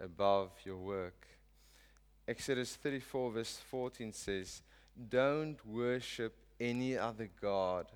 above 0.00 0.50
your 0.64 0.76
work. 0.76 1.26
Exodus 2.28 2.74
34, 2.76 3.30
verse 3.30 3.60
14 3.70 4.12
says, 4.12 4.62
Don't 5.08 5.64
worship 5.66 6.34
any 6.60 6.96
other 6.96 7.28
God, 7.40 7.86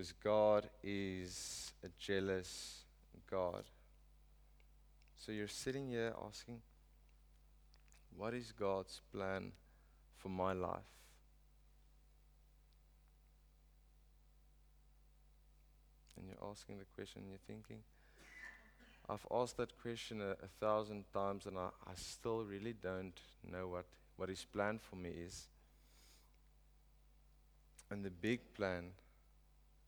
because 0.00 0.14
God 0.24 0.70
is 0.82 1.74
a 1.84 1.88
jealous 1.98 2.84
God. 3.30 3.64
So 5.18 5.30
you're 5.30 5.46
sitting 5.46 5.90
here 5.90 6.14
asking, 6.26 6.62
What 8.16 8.32
is 8.32 8.50
God's 8.50 9.02
plan 9.12 9.52
for 10.16 10.30
my 10.30 10.54
life? 10.54 10.80
And 16.16 16.28
you're 16.28 16.50
asking 16.50 16.78
the 16.78 16.86
question, 16.94 17.24
you're 17.28 17.46
thinking, 17.46 17.82
I've 19.06 19.26
asked 19.30 19.58
that 19.58 19.78
question 19.82 20.22
a, 20.22 20.30
a 20.30 20.48
thousand 20.60 21.04
times 21.12 21.44
and 21.44 21.58
I, 21.58 21.68
I 21.86 21.92
still 21.94 22.42
really 22.42 22.72
don't 22.72 23.20
know 23.52 23.68
what, 23.68 23.84
what 24.16 24.30
his 24.30 24.46
plan 24.46 24.78
for 24.78 24.96
me 24.96 25.10
is. 25.10 25.46
And 27.90 28.02
the 28.02 28.10
big 28.10 28.54
plan 28.54 28.92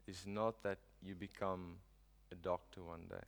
is 0.06 0.26
not 0.26 0.62
that 0.62 0.78
you 1.02 1.14
become 1.14 1.76
a 2.30 2.34
doctor 2.34 2.82
one 2.82 3.06
day. 3.08 3.24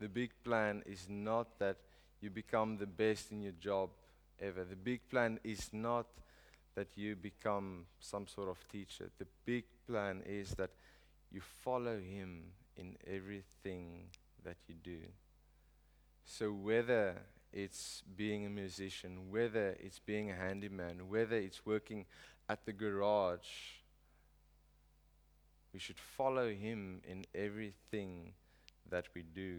The 0.00 0.08
big 0.08 0.30
plan 0.44 0.82
is 0.86 1.06
not 1.08 1.58
that 1.58 1.76
you 2.20 2.30
become 2.30 2.76
the 2.76 2.86
best 2.86 3.32
in 3.32 3.42
your 3.42 3.52
job 3.60 3.90
ever. 4.40 4.64
The 4.64 4.76
big 4.76 5.08
plan 5.08 5.38
is 5.44 5.70
not 5.72 6.06
that 6.74 6.88
you 6.94 7.16
become 7.16 7.86
some 8.00 8.26
sort 8.26 8.48
of 8.48 8.58
teacher. 8.68 9.10
The 9.18 9.26
big 9.44 9.64
plan 9.86 10.22
is 10.26 10.50
that 10.50 10.70
you 11.32 11.40
follow 11.40 11.98
him 11.98 12.44
in 12.76 12.96
everything 13.06 14.08
that 14.44 14.56
you 14.68 14.74
do. 14.82 14.98
So 16.24 16.50
whether 16.52 17.16
it's 17.52 18.02
being 18.16 18.44
a 18.44 18.50
musician, 18.50 19.30
whether 19.30 19.76
it's 19.80 19.98
being 19.98 20.30
a 20.30 20.34
handyman, 20.34 21.08
whether 21.08 21.36
it's 21.36 21.64
working 21.64 22.04
at 22.48 22.66
the 22.66 22.72
garage, 22.72 23.48
we 25.76 25.80
should 25.80 26.00
follow 26.16 26.48
him 26.48 27.02
in 27.06 27.26
everything 27.34 28.32
that 28.88 29.04
we 29.14 29.22
do. 29.22 29.58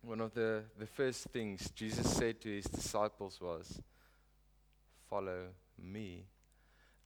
One 0.00 0.22
of 0.22 0.32
the, 0.32 0.62
the 0.78 0.86
first 0.86 1.24
things 1.24 1.70
Jesus 1.74 2.10
said 2.10 2.40
to 2.40 2.48
his 2.48 2.64
disciples 2.64 3.38
was, 3.38 3.82
Follow 5.10 5.48
me. 5.78 6.24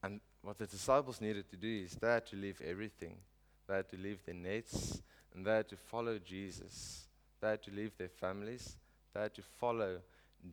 And 0.00 0.20
what 0.42 0.58
the 0.58 0.66
disciples 0.68 1.20
needed 1.20 1.50
to 1.50 1.56
do 1.56 1.82
is 1.86 1.96
they 1.96 2.06
had 2.06 2.26
to 2.28 2.36
leave 2.36 2.60
everything. 2.64 3.16
They 3.66 3.74
had 3.74 3.88
to 3.88 3.96
leave 3.96 4.24
their 4.24 4.36
nets 4.36 5.02
and 5.34 5.44
they 5.44 5.56
had 5.56 5.68
to 5.70 5.76
follow 5.76 6.20
Jesus. 6.20 7.08
They 7.40 7.48
had 7.48 7.64
to 7.64 7.72
leave 7.72 7.98
their 7.98 8.10
families. 8.10 8.76
They 9.12 9.22
had 9.22 9.34
to 9.34 9.42
follow 9.42 9.98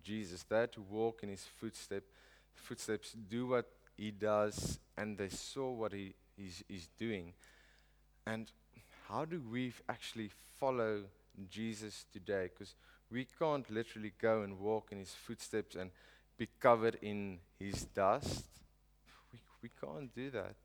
Jesus. 0.03 0.41
They 0.41 0.61
had 0.61 0.71
to 0.71 0.81
walk 0.81 1.19
in 1.21 1.29
his 1.29 1.45
footstep, 1.59 2.01
footsteps, 2.55 3.11
do 3.11 3.45
what 3.45 3.69
he 3.95 4.09
does, 4.09 4.79
and 4.97 5.15
they 5.15 5.29
saw 5.29 5.69
what 5.71 5.93
he 5.93 6.15
is 6.37 6.63
he's 6.67 6.87
doing. 6.99 7.33
And 8.25 8.51
how 9.07 9.25
do 9.25 9.41
we 9.51 9.73
actually 9.89 10.29
follow 10.59 11.03
Jesus 11.49 12.05
today? 12.11 12.49
Because 12.53 12.75
we 13.11 13.27
can't 13.37 13.69
literally 13.69 14.13
go 14.19 14.41
and 14.41 14.59
walk 14.59 14.91
in 14.91 14.99
his 14.99 15.11
footsteps 15.13 15.75
and 15.75 15.91
be 16.37 16.47
covered 16.59 16.97
in 17.01 17.39
his 17.59 17.85
dust. 17.85 18.45
We, 19.31 19.39
we 19.61 19.69
can't 19.81 20.13
do 20.15 20.31
that. 20.31 20.55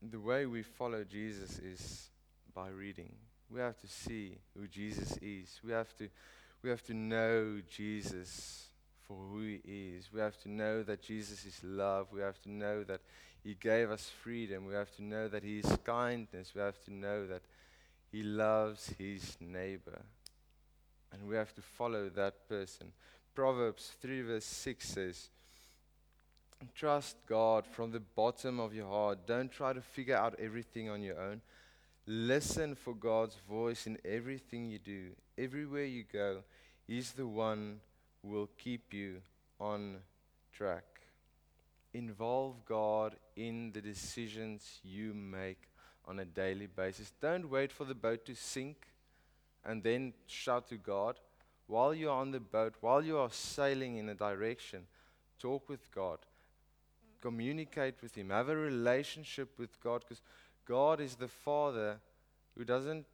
The 0.00 0.20
way 0.20 0.46
we 0.46 0.62
follow 0.62 1.04
Jesus 1.04 1.58
is 1.58 2.08
by 2.54 2.68
reading. 2.68 3.12
We 3.50 3.60
have 3.60 3.78
to 3.80 3.88
see 3.88 4.38
who 4.56 4.68
Jesus 4.68 5.18
is. 5.20 5.60
We 5.64 5.72
have 5.72 5.94
to, 5.96 6.08
we 6.62 6.70
have 6.70 6.82
to 6.84 6.94
know 6.94 7.60
Jesus 7.68 8.67
for 9.08 9.16
who 9.16 9.40
he 9.40 9.60
is. 9.96 10.10
We 10.12 10.20
have 10.20 10.38
to 10.42 10.50
know 10.50 10.82
that 10.82 11.02
Jesus 11.02 11.44
is 11.46 11.58
love. 11.64 12.08
We 12.12 12.20
have 12.20 12.40
to 12.42 12.50
know 12.50 12.84
that 12.84 13.00
he 13.42 13.54
gave 13.54 13.90
us 13.90 14.10
freedom. 14.22 14.66
We 14.66 14.74
have 14.74 14.94
to 14.96 15.02
know 15.02 15.28
that 15.28 15.42
he 15.42 15.60
is 15.60 15.78
kindness. 15.82 16.52
We 16.54 16.60
have 16.60 16.84
to 16.84 16.92
know 16.92 17.26
that 17.26 17.42
he 18.12 18.22
loves 18.22 18.92
his 18.98 19.36
neighbor. 19.40 20.02
And 21.12 21.26
we 21.26 21.36
have 21.36 21.54
to 21.54 21.62
follow 21.62 22.10
that 22.10 22.46
person. 22.48 22.92
Proverbs 23.34 23.92
3 24.02 24.22
verse 24.22 24.44
6 24.44 24.86
says, 24.86 25.30
Trust 26.74 27.16
God 27.26 27.64
from 27.66 27.92
the 27.92 28.00
bottom 28.00 28.60
of 28.60 28.74
your 28.74 28.88
heart. 28.88 29.26
Don't 29.26 29.50
try 29.50 29.72
to 29.72 29.80
figure 29.80 30.16
out 30.16 30.38
everything 30.38 30.90
on 30.90 31.02
your 31.02 31.18
own. 31.18 31.40
Listen 32.06 32.74
for 32.74 32.94
God's 32.94 33.36
voice 33.48 33.86
in 33.86 33.96
everything 34.04 34.68
you 34.68 34.78
do. 34.78 35.10
Everywhere 35.38 35.84
you 35.84 36.04
go, 36.10 36.42
He's 36.86 37.12
the 37.12 37.26
one 37.26 37.80
will 38.28 38.48
keep 38.58 38.92
you 38.92 39.22
on 39.58 39.96
track. 40.52 40.84
Involve 41.94 42.64
God 42.66 43.16
in 43.36 43.72
the 43.72 43.80
decisions 43.80 44.80
you 44.84 45.14
make 45.14 45.62
on 46.06 46.18
a 46.18 46.24
daily 46.24 46.66
basis. 46.66 47.12
Don't 47.20 47.50
wait 47.50 47.72
for 47.72 47.84
the 47.84 47.94
boat 47.94 48.24
to 48.26 48.34
sink 48.34 48.76
and 49.64 49.82
then 49.82 50.12
shout 50.26 50.68
to 50.68 50.76
God. 50.76 51.18
While 51.66 51.94
you're 51.94 52.10
on 52.10 52.30
the 52.30 52.40
boat, 52.40 52.74
while 52.80 53.02
you 53.02 53.18
are 53.18 53.30
sailing 53.30 53.96
in 53.96 54.08
a 54.08 54.14
direction, 54.14 54.86
talk 55.38 55.68
with 55.68 55.90
God. 55.94 56.18
Communicate 57.20 57.96
with 58.00 58.14
Him. 58.14 58.30
Have 58.30 58.48
a 58.48 58.56
relationship 58.56 59.58
with 59.58 59.80
God 59.82 60.02
because 60.02 60.22
God 60.66 61.00
is 61.00 61.16
the 61.16 61.28
Father 61.28 61.98
who 62.56 62.64
doesn't 62.64 63.06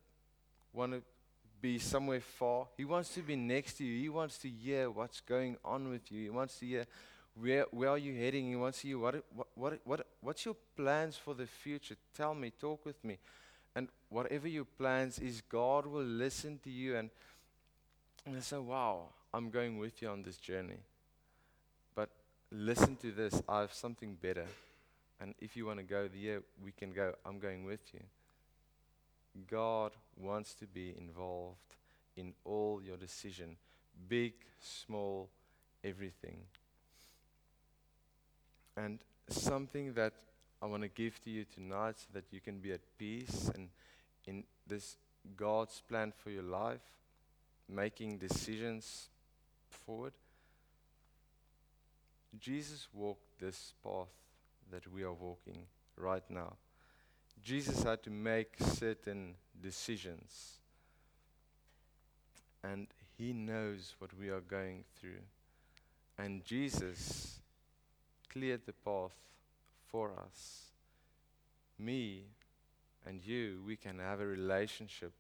want 0.72 0.92
to 0.92 1.03
be 1.64 1.79
somewhere 1.79 2.20
far. 2.20 2.66
He 2.77 2.85
wants 2.85 3.14
to 3.14 3.22
be 3.22 3.37
next 3.37 3.79
to 3.79 3.85
you. 3.87 3.98
He 3.98 4.11
wants 4.11 4.37
to 4.37 4.50
hear 4.50 4.90
what's 4.90 5.22
going 5.22 5.57
on 5.64 5.88
with 5.88 6.12
you. 6.12 6.24
He 6.24 6.29
wants 6.29 6.59
to 6.59 6.66
hear 6.66 6.85
where, 7.40 7.64
where 7.70 7.88
are 7.88 7.96
you 7.96 8.14
heading. 8.14 8.50
He 8.50 8.57
wants 8.57 8.83
to 8.83 8.88
hear 8.88 8.98
what, 8.98 9.24
what, 9.35 9.46
what, 9.55 9.81
what, 9.85 10.07
what's 10.20 10.44
your 10.44 10.57
plans 10.77 11.16
for 11.16 11.33
the 11.33 11.46
future. 11.46 11.96
Tell 12.14 12.35
me, 12.35 12.50
talk 12.50 12.85
with 12.85 13.03
me. 13.03 13.16
And 13.74 13.88
whatever 14.11 14.46
your 14.46 14.66
plans 14.66 15.18
is, 15.18 15.40
God 15.40 15.87
will 15.87 16.05
listen 16.05 16.61
to 16.64 16.70
you 16.70 16.96
and, 16.96 17.09
and 18.27 18.44
say, 18.44 18.59
wow, 18.59 19.09
I'm 19.33 19.48
going 19.48 19.79
with 19.79 20.03
you 20.03 20.09
on 20.11 20.22
this 20.22 20.37
journey. 20.37 20.81
But 21.94 22.11
listen 22.53 22.96
to 22.96 23.11
this. 23.11 23.42
I 23.48 23.61
have 23.61 23.72
something 23.72 24.18
better. 24.20 24.44
And 25.18 25.35
if 25.40 25.57
you 25.57 25.64
want 25.64 25.79
to 25.79 25.85
go 25.85 26.11
there, 26.14 26.42
we 26.62 26.72
can 26.72 26.92
go. 26.92 27.14
I'm 27.24 27.38
going 27.38 27.64
with 27.64 27.81
you. 27.94 28.00
God 29.51 29.92
wants 30.16 30.55
to 30.55 30.66
be 30.66 30.94
involved 30.97 31.59
in 32.16 32.35
all 32.44 32.81
your 32.83 32.97
decision, 32.97 33.57
big, 34.09 34.35
small, 34.61 35.29
everything. 35.83 36.38
And 38.77 38.99
something 39.29 39.92
that 39.94 40.12
I 40.62 40.66
want 40.66 40.83
to 40.83 40.88
give 40.88 41.23
to 41.25 41.31
you 41.31 41.44
tonight 41.44 41.97
so 41.99 42.07
that 42.12 42.25
you 42.31 42.40
can 42.40 42.59
be 42.59 42.73
at 42.73 42.81
peace 42.99 43.51
and 43.55 43.68
in 44.27 44.44
this 44.66 44.97
God's 45.37 45.83
plan 45.88 46.12
for 46.16 46.31
your 46.31 46.42
life, 46.42 46.81
making 47.68 48.18
decisions 48.18 49.09
forward. 49.68 50.12
Jesus 52.38 52.88
walked 52.92 53.40
this 53.40 53.75
path 53.83 54.09
that 54.70 54.90
we 54.92 55.03
are 55.03 55.12
walking 55.12 55.66
right 55.97 56.25
now. 56.29 56.55
Jesus 57.44 57.83
had 57.83 58.02
to 58.02 58.11
make 58.11 58.57
certain 58.59 59.35
decisions. 59.62 60.54
And 62.62 62.87
he 63.18 63.35
knows 63.35 63.94
what 63.98 64.18
we 64.18 64.30
are 64.30 64.40
going 64.40 64.85
through. 64.98 65.22
And 66.18 66.44
Jesus 66.44 67.38
cleared 68.33 68.62
the 68.64 68.72
path 68.72 69.14
for 69.90 70.12
us. 70.26 70.62
Me 71.78 72.22
and 73.07 73.22
you, 73.22 73.61
we 73.66 73.76
can 73.76 73.98
have 73.98 74.20
a 74.20 74.26
relationship 74.26 75.12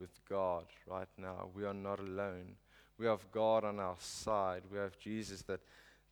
with 0.00 0.18
God 0.28 0.64
right 0.86 1.08
now. 1.18 1.50
We 1.54 1.64
are 1.64 1.74
not 1.74 2.00
alone. 2.00 2.56
We 2.98 3.04
have 3.04 3.30
God 3.30 3.64
on 3.64 3.78
our 3.78 3.96
side. 3.98 4.62
We 4.72 4.78
have 4.78 4.98
Jesus 4.98 5.42
that 5.42 5.60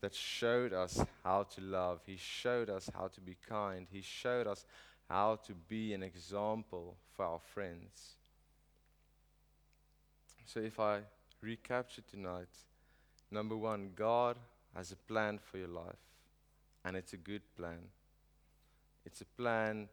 that 0.04 0.14
showed 0.14 0.74
us 0.74 1.02
how 1.24 1.44
to 1.44 1.62
love. 1.62 2.00
He 2.04 2.18
showed 2.18 2.68
us 2.68 2.90
how 2.94 3.08
to 3.08 3.22
be 3.22 3.38
kind. 3.48 3.86
He 3.90 4.02
showed 4.02 4.46
us 4.46 4.66
how 5.08 5.36
to 5.46 5.54
be 5.54 5.92
an 5.94 6.02
example 6.02 6.96
for 7.16 7.24
our 7.24 7.38
friends. 7.38 8.16
So, 10.46 10.60
if 10.60 10.78
I 10.78 11.00
recapture 11.40 12.02
tonight, 12.02 12.48
number 13.30 13.56
one, 13.56 13.90
God 13.94 14.36
has 14.74 14.92
a 14.92 14.96
plan 14.96 15.38
for 15.38 15.58
your 15.58 15.68
life, 15.68 15.96
and 16.84 16.96
it's 16.96 17.12
a 17.12 17.18
good 17.18 17.42
plan. 17.56 17.88
It's 19.06 19.20
a 19.20 19.26
plan 19.26 19.88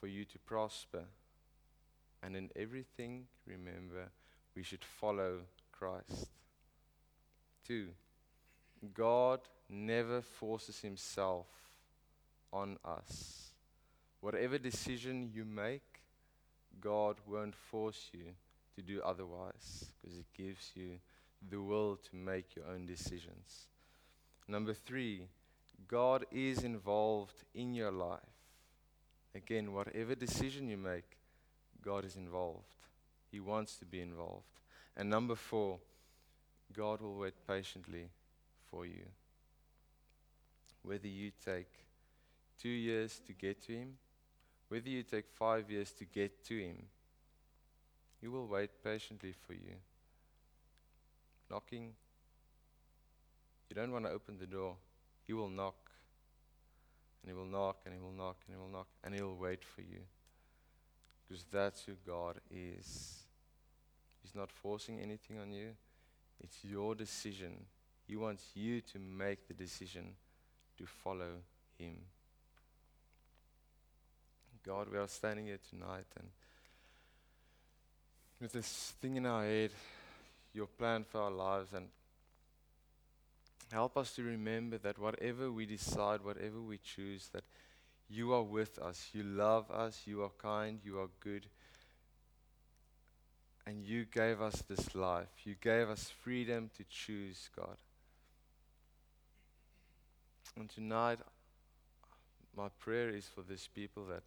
for 0.00 0.06
you 0.06 0.24
to 0.24 0.38
prosper, 0.38 1.04
And 2.24 2.36
in 2.36 2.50
everything, 2.54 3.26
remember, 3.46 4.10
we 4.54 4.62
should 4.62 4.84
follow 4.84 5.40
Christ. 5.72 6.28
Two, 7.66 7.88
God 8.94 9.40
never 9.68 10.20
forces 10.20 10.80
himself 10.80 11.46
on 12.52 12.78
us. 12.84 13.51
Whatever 14.22 14.56
decision 14.56 15.32
you 15.34 15.44
make, 15.44 15.82
God 16.80 17.16
won't 17.26 17.56
force 17.56 18.08
you 18.12 18.34
to 18.76 18.80
do 18.80 19.02
otherwise 19.04 19.86
because 20.00 20.16
He 20.16 20.24
gives 20.40 20.70
you 20.76 21.00
the 21.50 21.60
will 21.60 21.96
to 21.96 22.16
make 22.16 22.54
your 22.54 22.66
own 22.72 22.86
decisions. 22.86 23.66
Number 24.46 24.74
three, 24.74 25.22
God 25.88 26.24
is 26.30 26.62
involved 26.62 27.42
in 27.52 27.74
your 27.74 27.90
life. 27.90 28.20
Again, 29.34 29.72
whatever 29.72 30.14
decision 30.14 30.68
you 30.68 30.76
make, 30.76 31.18
God 31.84 32.04
is 32.04 32.14
involved. 32.14 32.76
He 33.32 33.40
wants 33.40 33.76
to 33.78 33.84
be 33.84 34.00
involved. 34.00 34.60
And 34.96 35.10
number 35.10 35.34
four, 35.34 35.80
God 36.72 37.00
will 37.00 37.16
wait 37.16 37.34
patiently 37.44 38.08
for 38.70 38.86
you. 38.86 39.04
Whether 40.84 41.08
you 41.08 41.32
take 41.44 41.70
two 42.60 42.68
years 42.68 43.20
to 43.26 43.32
get 43.32 43.60
to 43.66 43.72
Him, 43.72 43.94
whether 44.72 44.88
you 44.88 45.02
take 45.02 45.26
five 45.28 45.70
years 45.70 45.92
to 45.92 46.06
get 46.06 46.42
to 46.46 46.58
Him, 46.58 46.76
He 48.22 48.26
will 48.26 48.46
wait 48.46 48.70
patiently 48.82 49.34
for 49.46 49.52
you. 49.52 49.74
Knocking. 51.50 51.90
You 53.68 53.76
don't 53.76 53.92
want 53.92 54.06
to 54.06 54.10
open 54.10 54.38
the 54.38 54.46
door. 54.46 54.76
He 55.26 55.34
will 55.34 55.50
knock. 55.50 55.76
And 57.20 57.30
He 57.30 57.38
will 57.38 57.44
knock, 57.44 57.80
and 57.84 57.94
He 57.94 58.00
will 58.00 58.14
knock, 58.16 58.36
and 58.46 58.56
He 58.56 58.58
will 58.62 58.70
knock, 58.70 58.86
and 59.04 59.14
He'll 59.14 59.36
wait 59.38 59.62
for 59.62 59.82
you. 59.82 60.00
Because 61.28 61.44
that's 61.52 61.84
who 61.84 61.92
God 62.06 62.40
is. 62.50 63.18
He's 64.22 64.34
not 64.34 64.50
forcing 64.50 65.00
anything 65.00 65.38
on 65.38 65.52
you, 65.52 65.72
it's 66.42 66.64
your 66.64 66.94
decision. 66.94 67.66
He 68.08 68.16
wants 68.16 68.44
you 68.54 68.80
to 68.80 68.98
make 68.98 69.46
the 69.48 69.54
decision 69.54 70.14
to 70.78 70.86
follow 70.86 71.42
Him. 71.78 71.96
God, 74.64 74.88
we 74.92 74.98
are 74.98 75.08
standing 75.08 75.46
here 75.46 75.58
tonight 75.70 76.06
and 76.16 76.28
with 78.40 78.52
this 78.52 78.94
thing 79.00 79.16
in 79.16 79.26
our 79.26 79.44
head, 79.44 79.70
your 80.52 80.66
plan 80.66 81.04
for 81.04 81.20
our 81.20 81.30
lives, 81.30 81.72
and 81.72 81.86
help 83.72 83.96
us 83.96 84.14
to 84.14 84.22
remember 84.22 84.78
that 84.78 84.98
whatever 84.98 85.50
we 85.50 85.66
decide, 85.66 86.24
whatever 86.24 86.60
we 86.60 86.78
choose, 86.78 87.28
that 87.32 87.44
you 88.08 88.32
are 88.34 88.42
with 88.42 88.78
us. 88.78 89.08
You 89.12 89.22
love 89.22 89.70
us. 89.70 90.02
You 90.04 90.22
are 90.22 90.30
kind. 90.38 90.80
You 90.84 91.00
are 91.00 91.08
good. 91.20 91.46
And 93.66 93.84
you 93.84 94.04
gave 94.04 94.40
us 94.42 94.62
this 94.68 94.94
life. 94.94 95.28
You 95.44 95.54
gave 95.60 95.88
us 95.88 96.12
freedom 96.22 96.70
to 96.76 96.84
choose, 96.90 97.48
God. 97.56 97.76
And 100.58 100.68
tonight, 100.68 101.20
my 102.56 102.68
prayer 102.80 103.08
is 103.08 103.26
for 103.26 103.42
these 103.42 103.68
people 103.74 104.04
that 104.06 104.22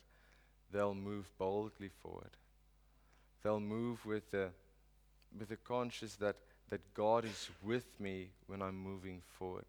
they'll 0.72 0.96
move 0.96 1.26
boldly 1.38 1.90
forward. 2.02 2.32
They'll 3.44 3.60
move 3.60 4.06
with 4.06 4.32
the, 4.32 4.50
with 5.38 5.50
the 5.50 5.58
conscious 5.58 6.16
that, 6.16 6.36
that 6.70 6.82
God 6.94 7.26
is 7.26 7.50
with 7.64 8.00
me 8.00 8.30
when 8.48 8.62
I'm 8.62 8.78
moving 8.78 9.22
forward, 9.38 9.66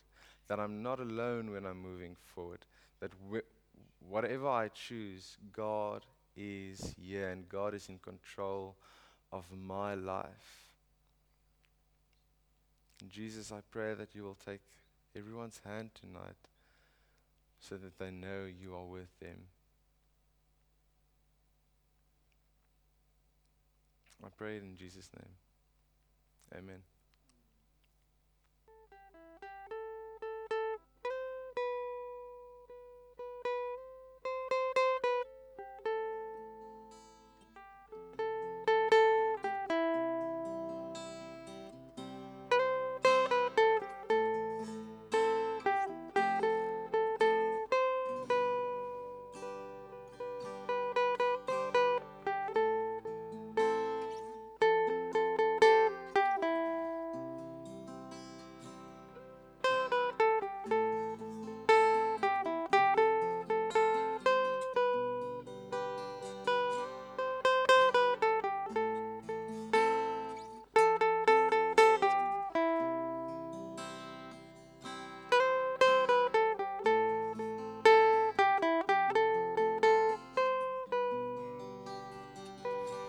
that 0.49 0.59
I'm 0.59 0.83
not 0.83 1.01
alone 1.01 1.51
when 1.53 1.67
I'm 1.67 1.81
moving 1.81 2.17
forward, 2.35 2.61
that 3.01 3.11
wh- 3.31 4.11
whatever 4.11 4.49
I 4.49 4.69
choose, 4.69 5.37
God 5.53 6.03
is 6.37 6.95
here 6.99 7.29
and 7.29 7.49
God 7.49 7.75
is 7.75 7.89
in 7.89 7.99
control 7.99 8.77
of 9.33 9.45
my 9.53 9.95
life. 9.95 10.71
And 13.01 13.11
Jesus, 13.11 13.53
I 13.53 13.61
pray 13.71 13.95
that 13.95 14.15
you 14.15 14.23
will 14.23 14.39
take 14.45 14.61
everyone's 15.15 15.61
hand 15.65 15.91
tonight 15.95 16.37
so 17.59 17.77
that 17.77 17.99
they 17.99 18.11
know 18.11 18.47
you 18.47 18.75
are 18.75 18.85
with 18.85 19.19
them. 19.21 19.37
I 24.25 24.29
pray 24.37 24.57
it 24.57 24.63
in 24.63 24.77
Jesus' 24.77 25.11
name. 25.15 25.33
Amen. 26.59 26.96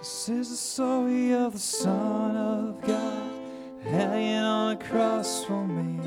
This 0.07 0.29
is 0.29 0.49
the 0.51 0.55
story 0.55 1.33
of 1.33 1.51
the 1.51 1.59
Son 1.59 2.37
of 2.37 2.79
God 2.79 3.29
hanging 3.83 4.37
on 4.41 4.77
a 4.77 4.79
cross 4.79 5.43
for 5.43 5.67
me. 5.67 5.99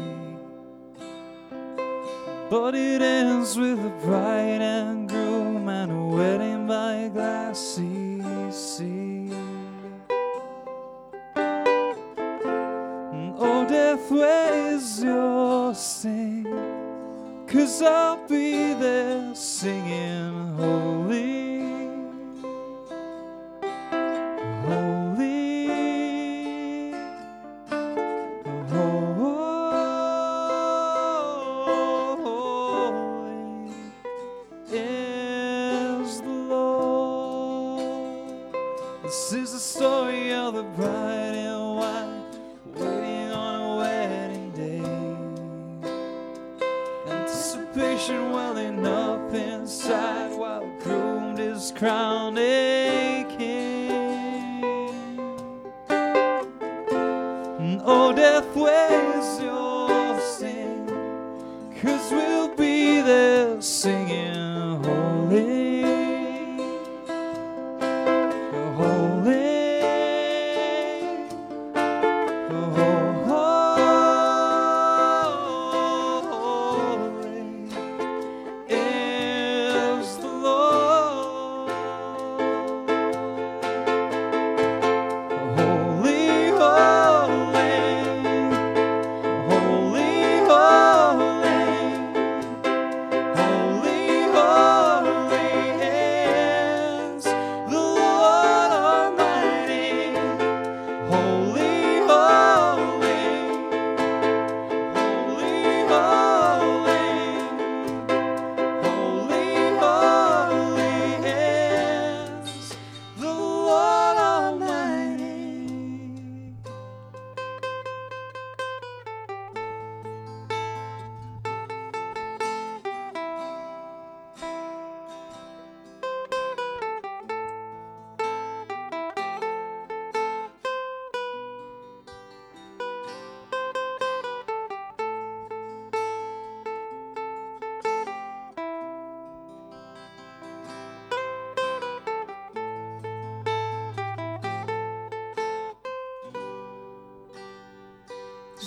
But 2.49 2.75
it 2.75 3.03
ends 3.03 3.59
with 3.59 3.79
a 3.79 3.91
bride 4.03 4.63
and 4.63 5.07
groom 5.07 5.69
and 5.69 5.93
a 5.93 6.17
wedding 6.17 6.67
by 6.67 6.95
a 6.95 7.11
glass 7.11 7.59
sea. 7.59 7.90
Is 34.73 36.21
the 36.21 36.29
Lord. 36.29 37.83
This 39.03 39.33
is 39.33 39.53
the 39.53 39.59
story 39.59 40.33
of 40.33 40.55
the 40.55 40.63
bride 40.63 41.35
and 41.35 41.77
white 41.77 42.25
waiting 42.77 43.33
on 43.33 43.61
a 43.63 43.77
wedding 43.79 44.51
day. 44.53 44.85
Anticipation 47.11 48.31
welling 48.31 48.87
up 48.87 49.35
inside 49.35 50.39
while 50.39 50.67
groomed 50.81 51.41
is 51.41 51.73
crowned 51.77 52.10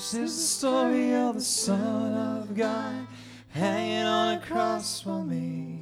This 0.04 0.16
is 0.16 0.36
the 0.36 0.44
story 0.44 1.16
of 1.16 1.36
the 1.36 1.42
Son 1.42 2.14
of 2.14 2.54
God 2.54 3.08
hanging 3.48 4.04
on 4.04 4.38
a 4.38 4.42
cross 4.42 5.00
for 5.00 5.24
me. 5.24 5.80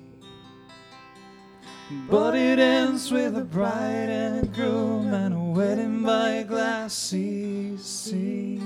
But 2.07 2.35
it 2.35 2.59
ends 2.59 3.11
with 3.11 3.35
a 3.35 3.43
bride 3.43 4.09
and 4.09 4.53
groom 4.53 5.11
and 5.11 5.33
a 5.33 5.59
wedding 5.59 6.03
by 6.03 6.29
a 6.29 6.43
glassy 6.43 7.75
sea. 7.77 8.61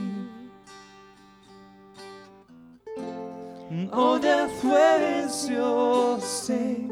Oh, 3.93 4.19
death, 4.21 4.61
where 4.61 5.23
is 5.23 5.49
your 5.49 6.19
sting? 6.19 6.91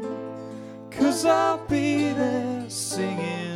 Cause 0.90 1.26
I'll 1.26 1.66
be 1.66 2.14
there 2.14 2.64
singing 2.70 3.53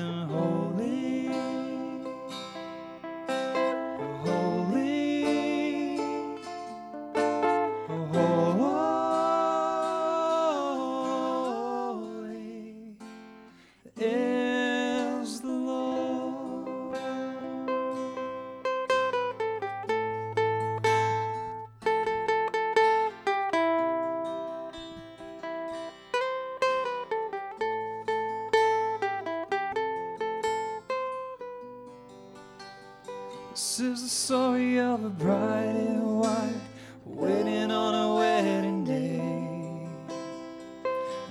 This 33.59 33.81
is 33.81 34.03
the 34.05 34.09
story 34.09 34.79
of 34.79 35.05
a 35.05 35.11
bride 35.11 35.75
and 35.75 36.21
white 36.21 36.63
waiting 37.05 37.73
on 37.73 37.93
a 37.93 38.15
wedding 38.15 38.85
day. 38.85 39.89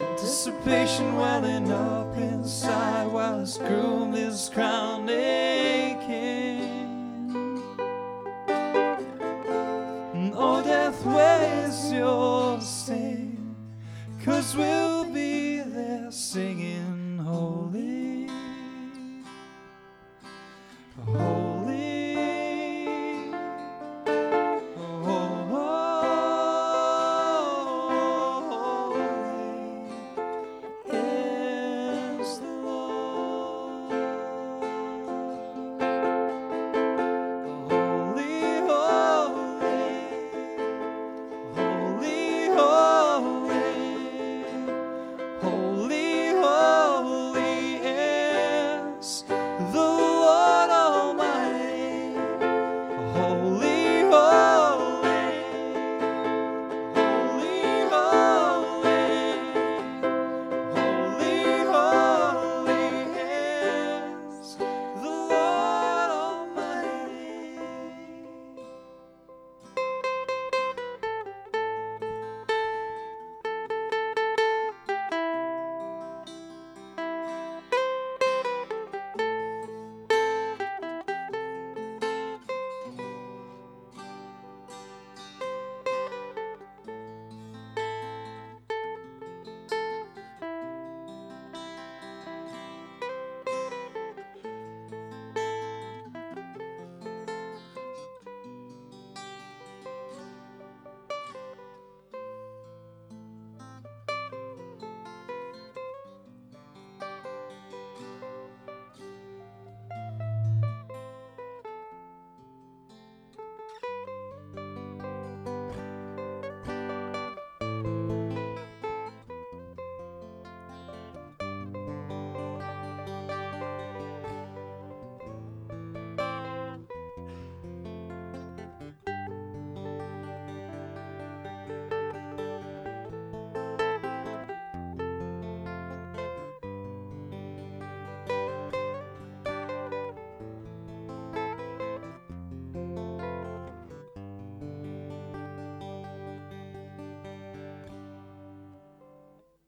Anticipation 0.02 1.16
welling 1.16 1.72
up 1.72 2.18
inside 2.18 3.08
while 3.08 3.40
his 3.40 3.58
groom 3.58 4.14
is 4.14 4.52
crowned 4.54 5.08
king. 6.06 7.64
And 10.14 10.34
oh, 10.36 10.62
death, 10.66 11.06
where 11.06 11.66
is 11.66 11.94
your 11.94 12.60
sting? 12.60 13.56
Cause 14.26 14.54
we'll 14.54 14.87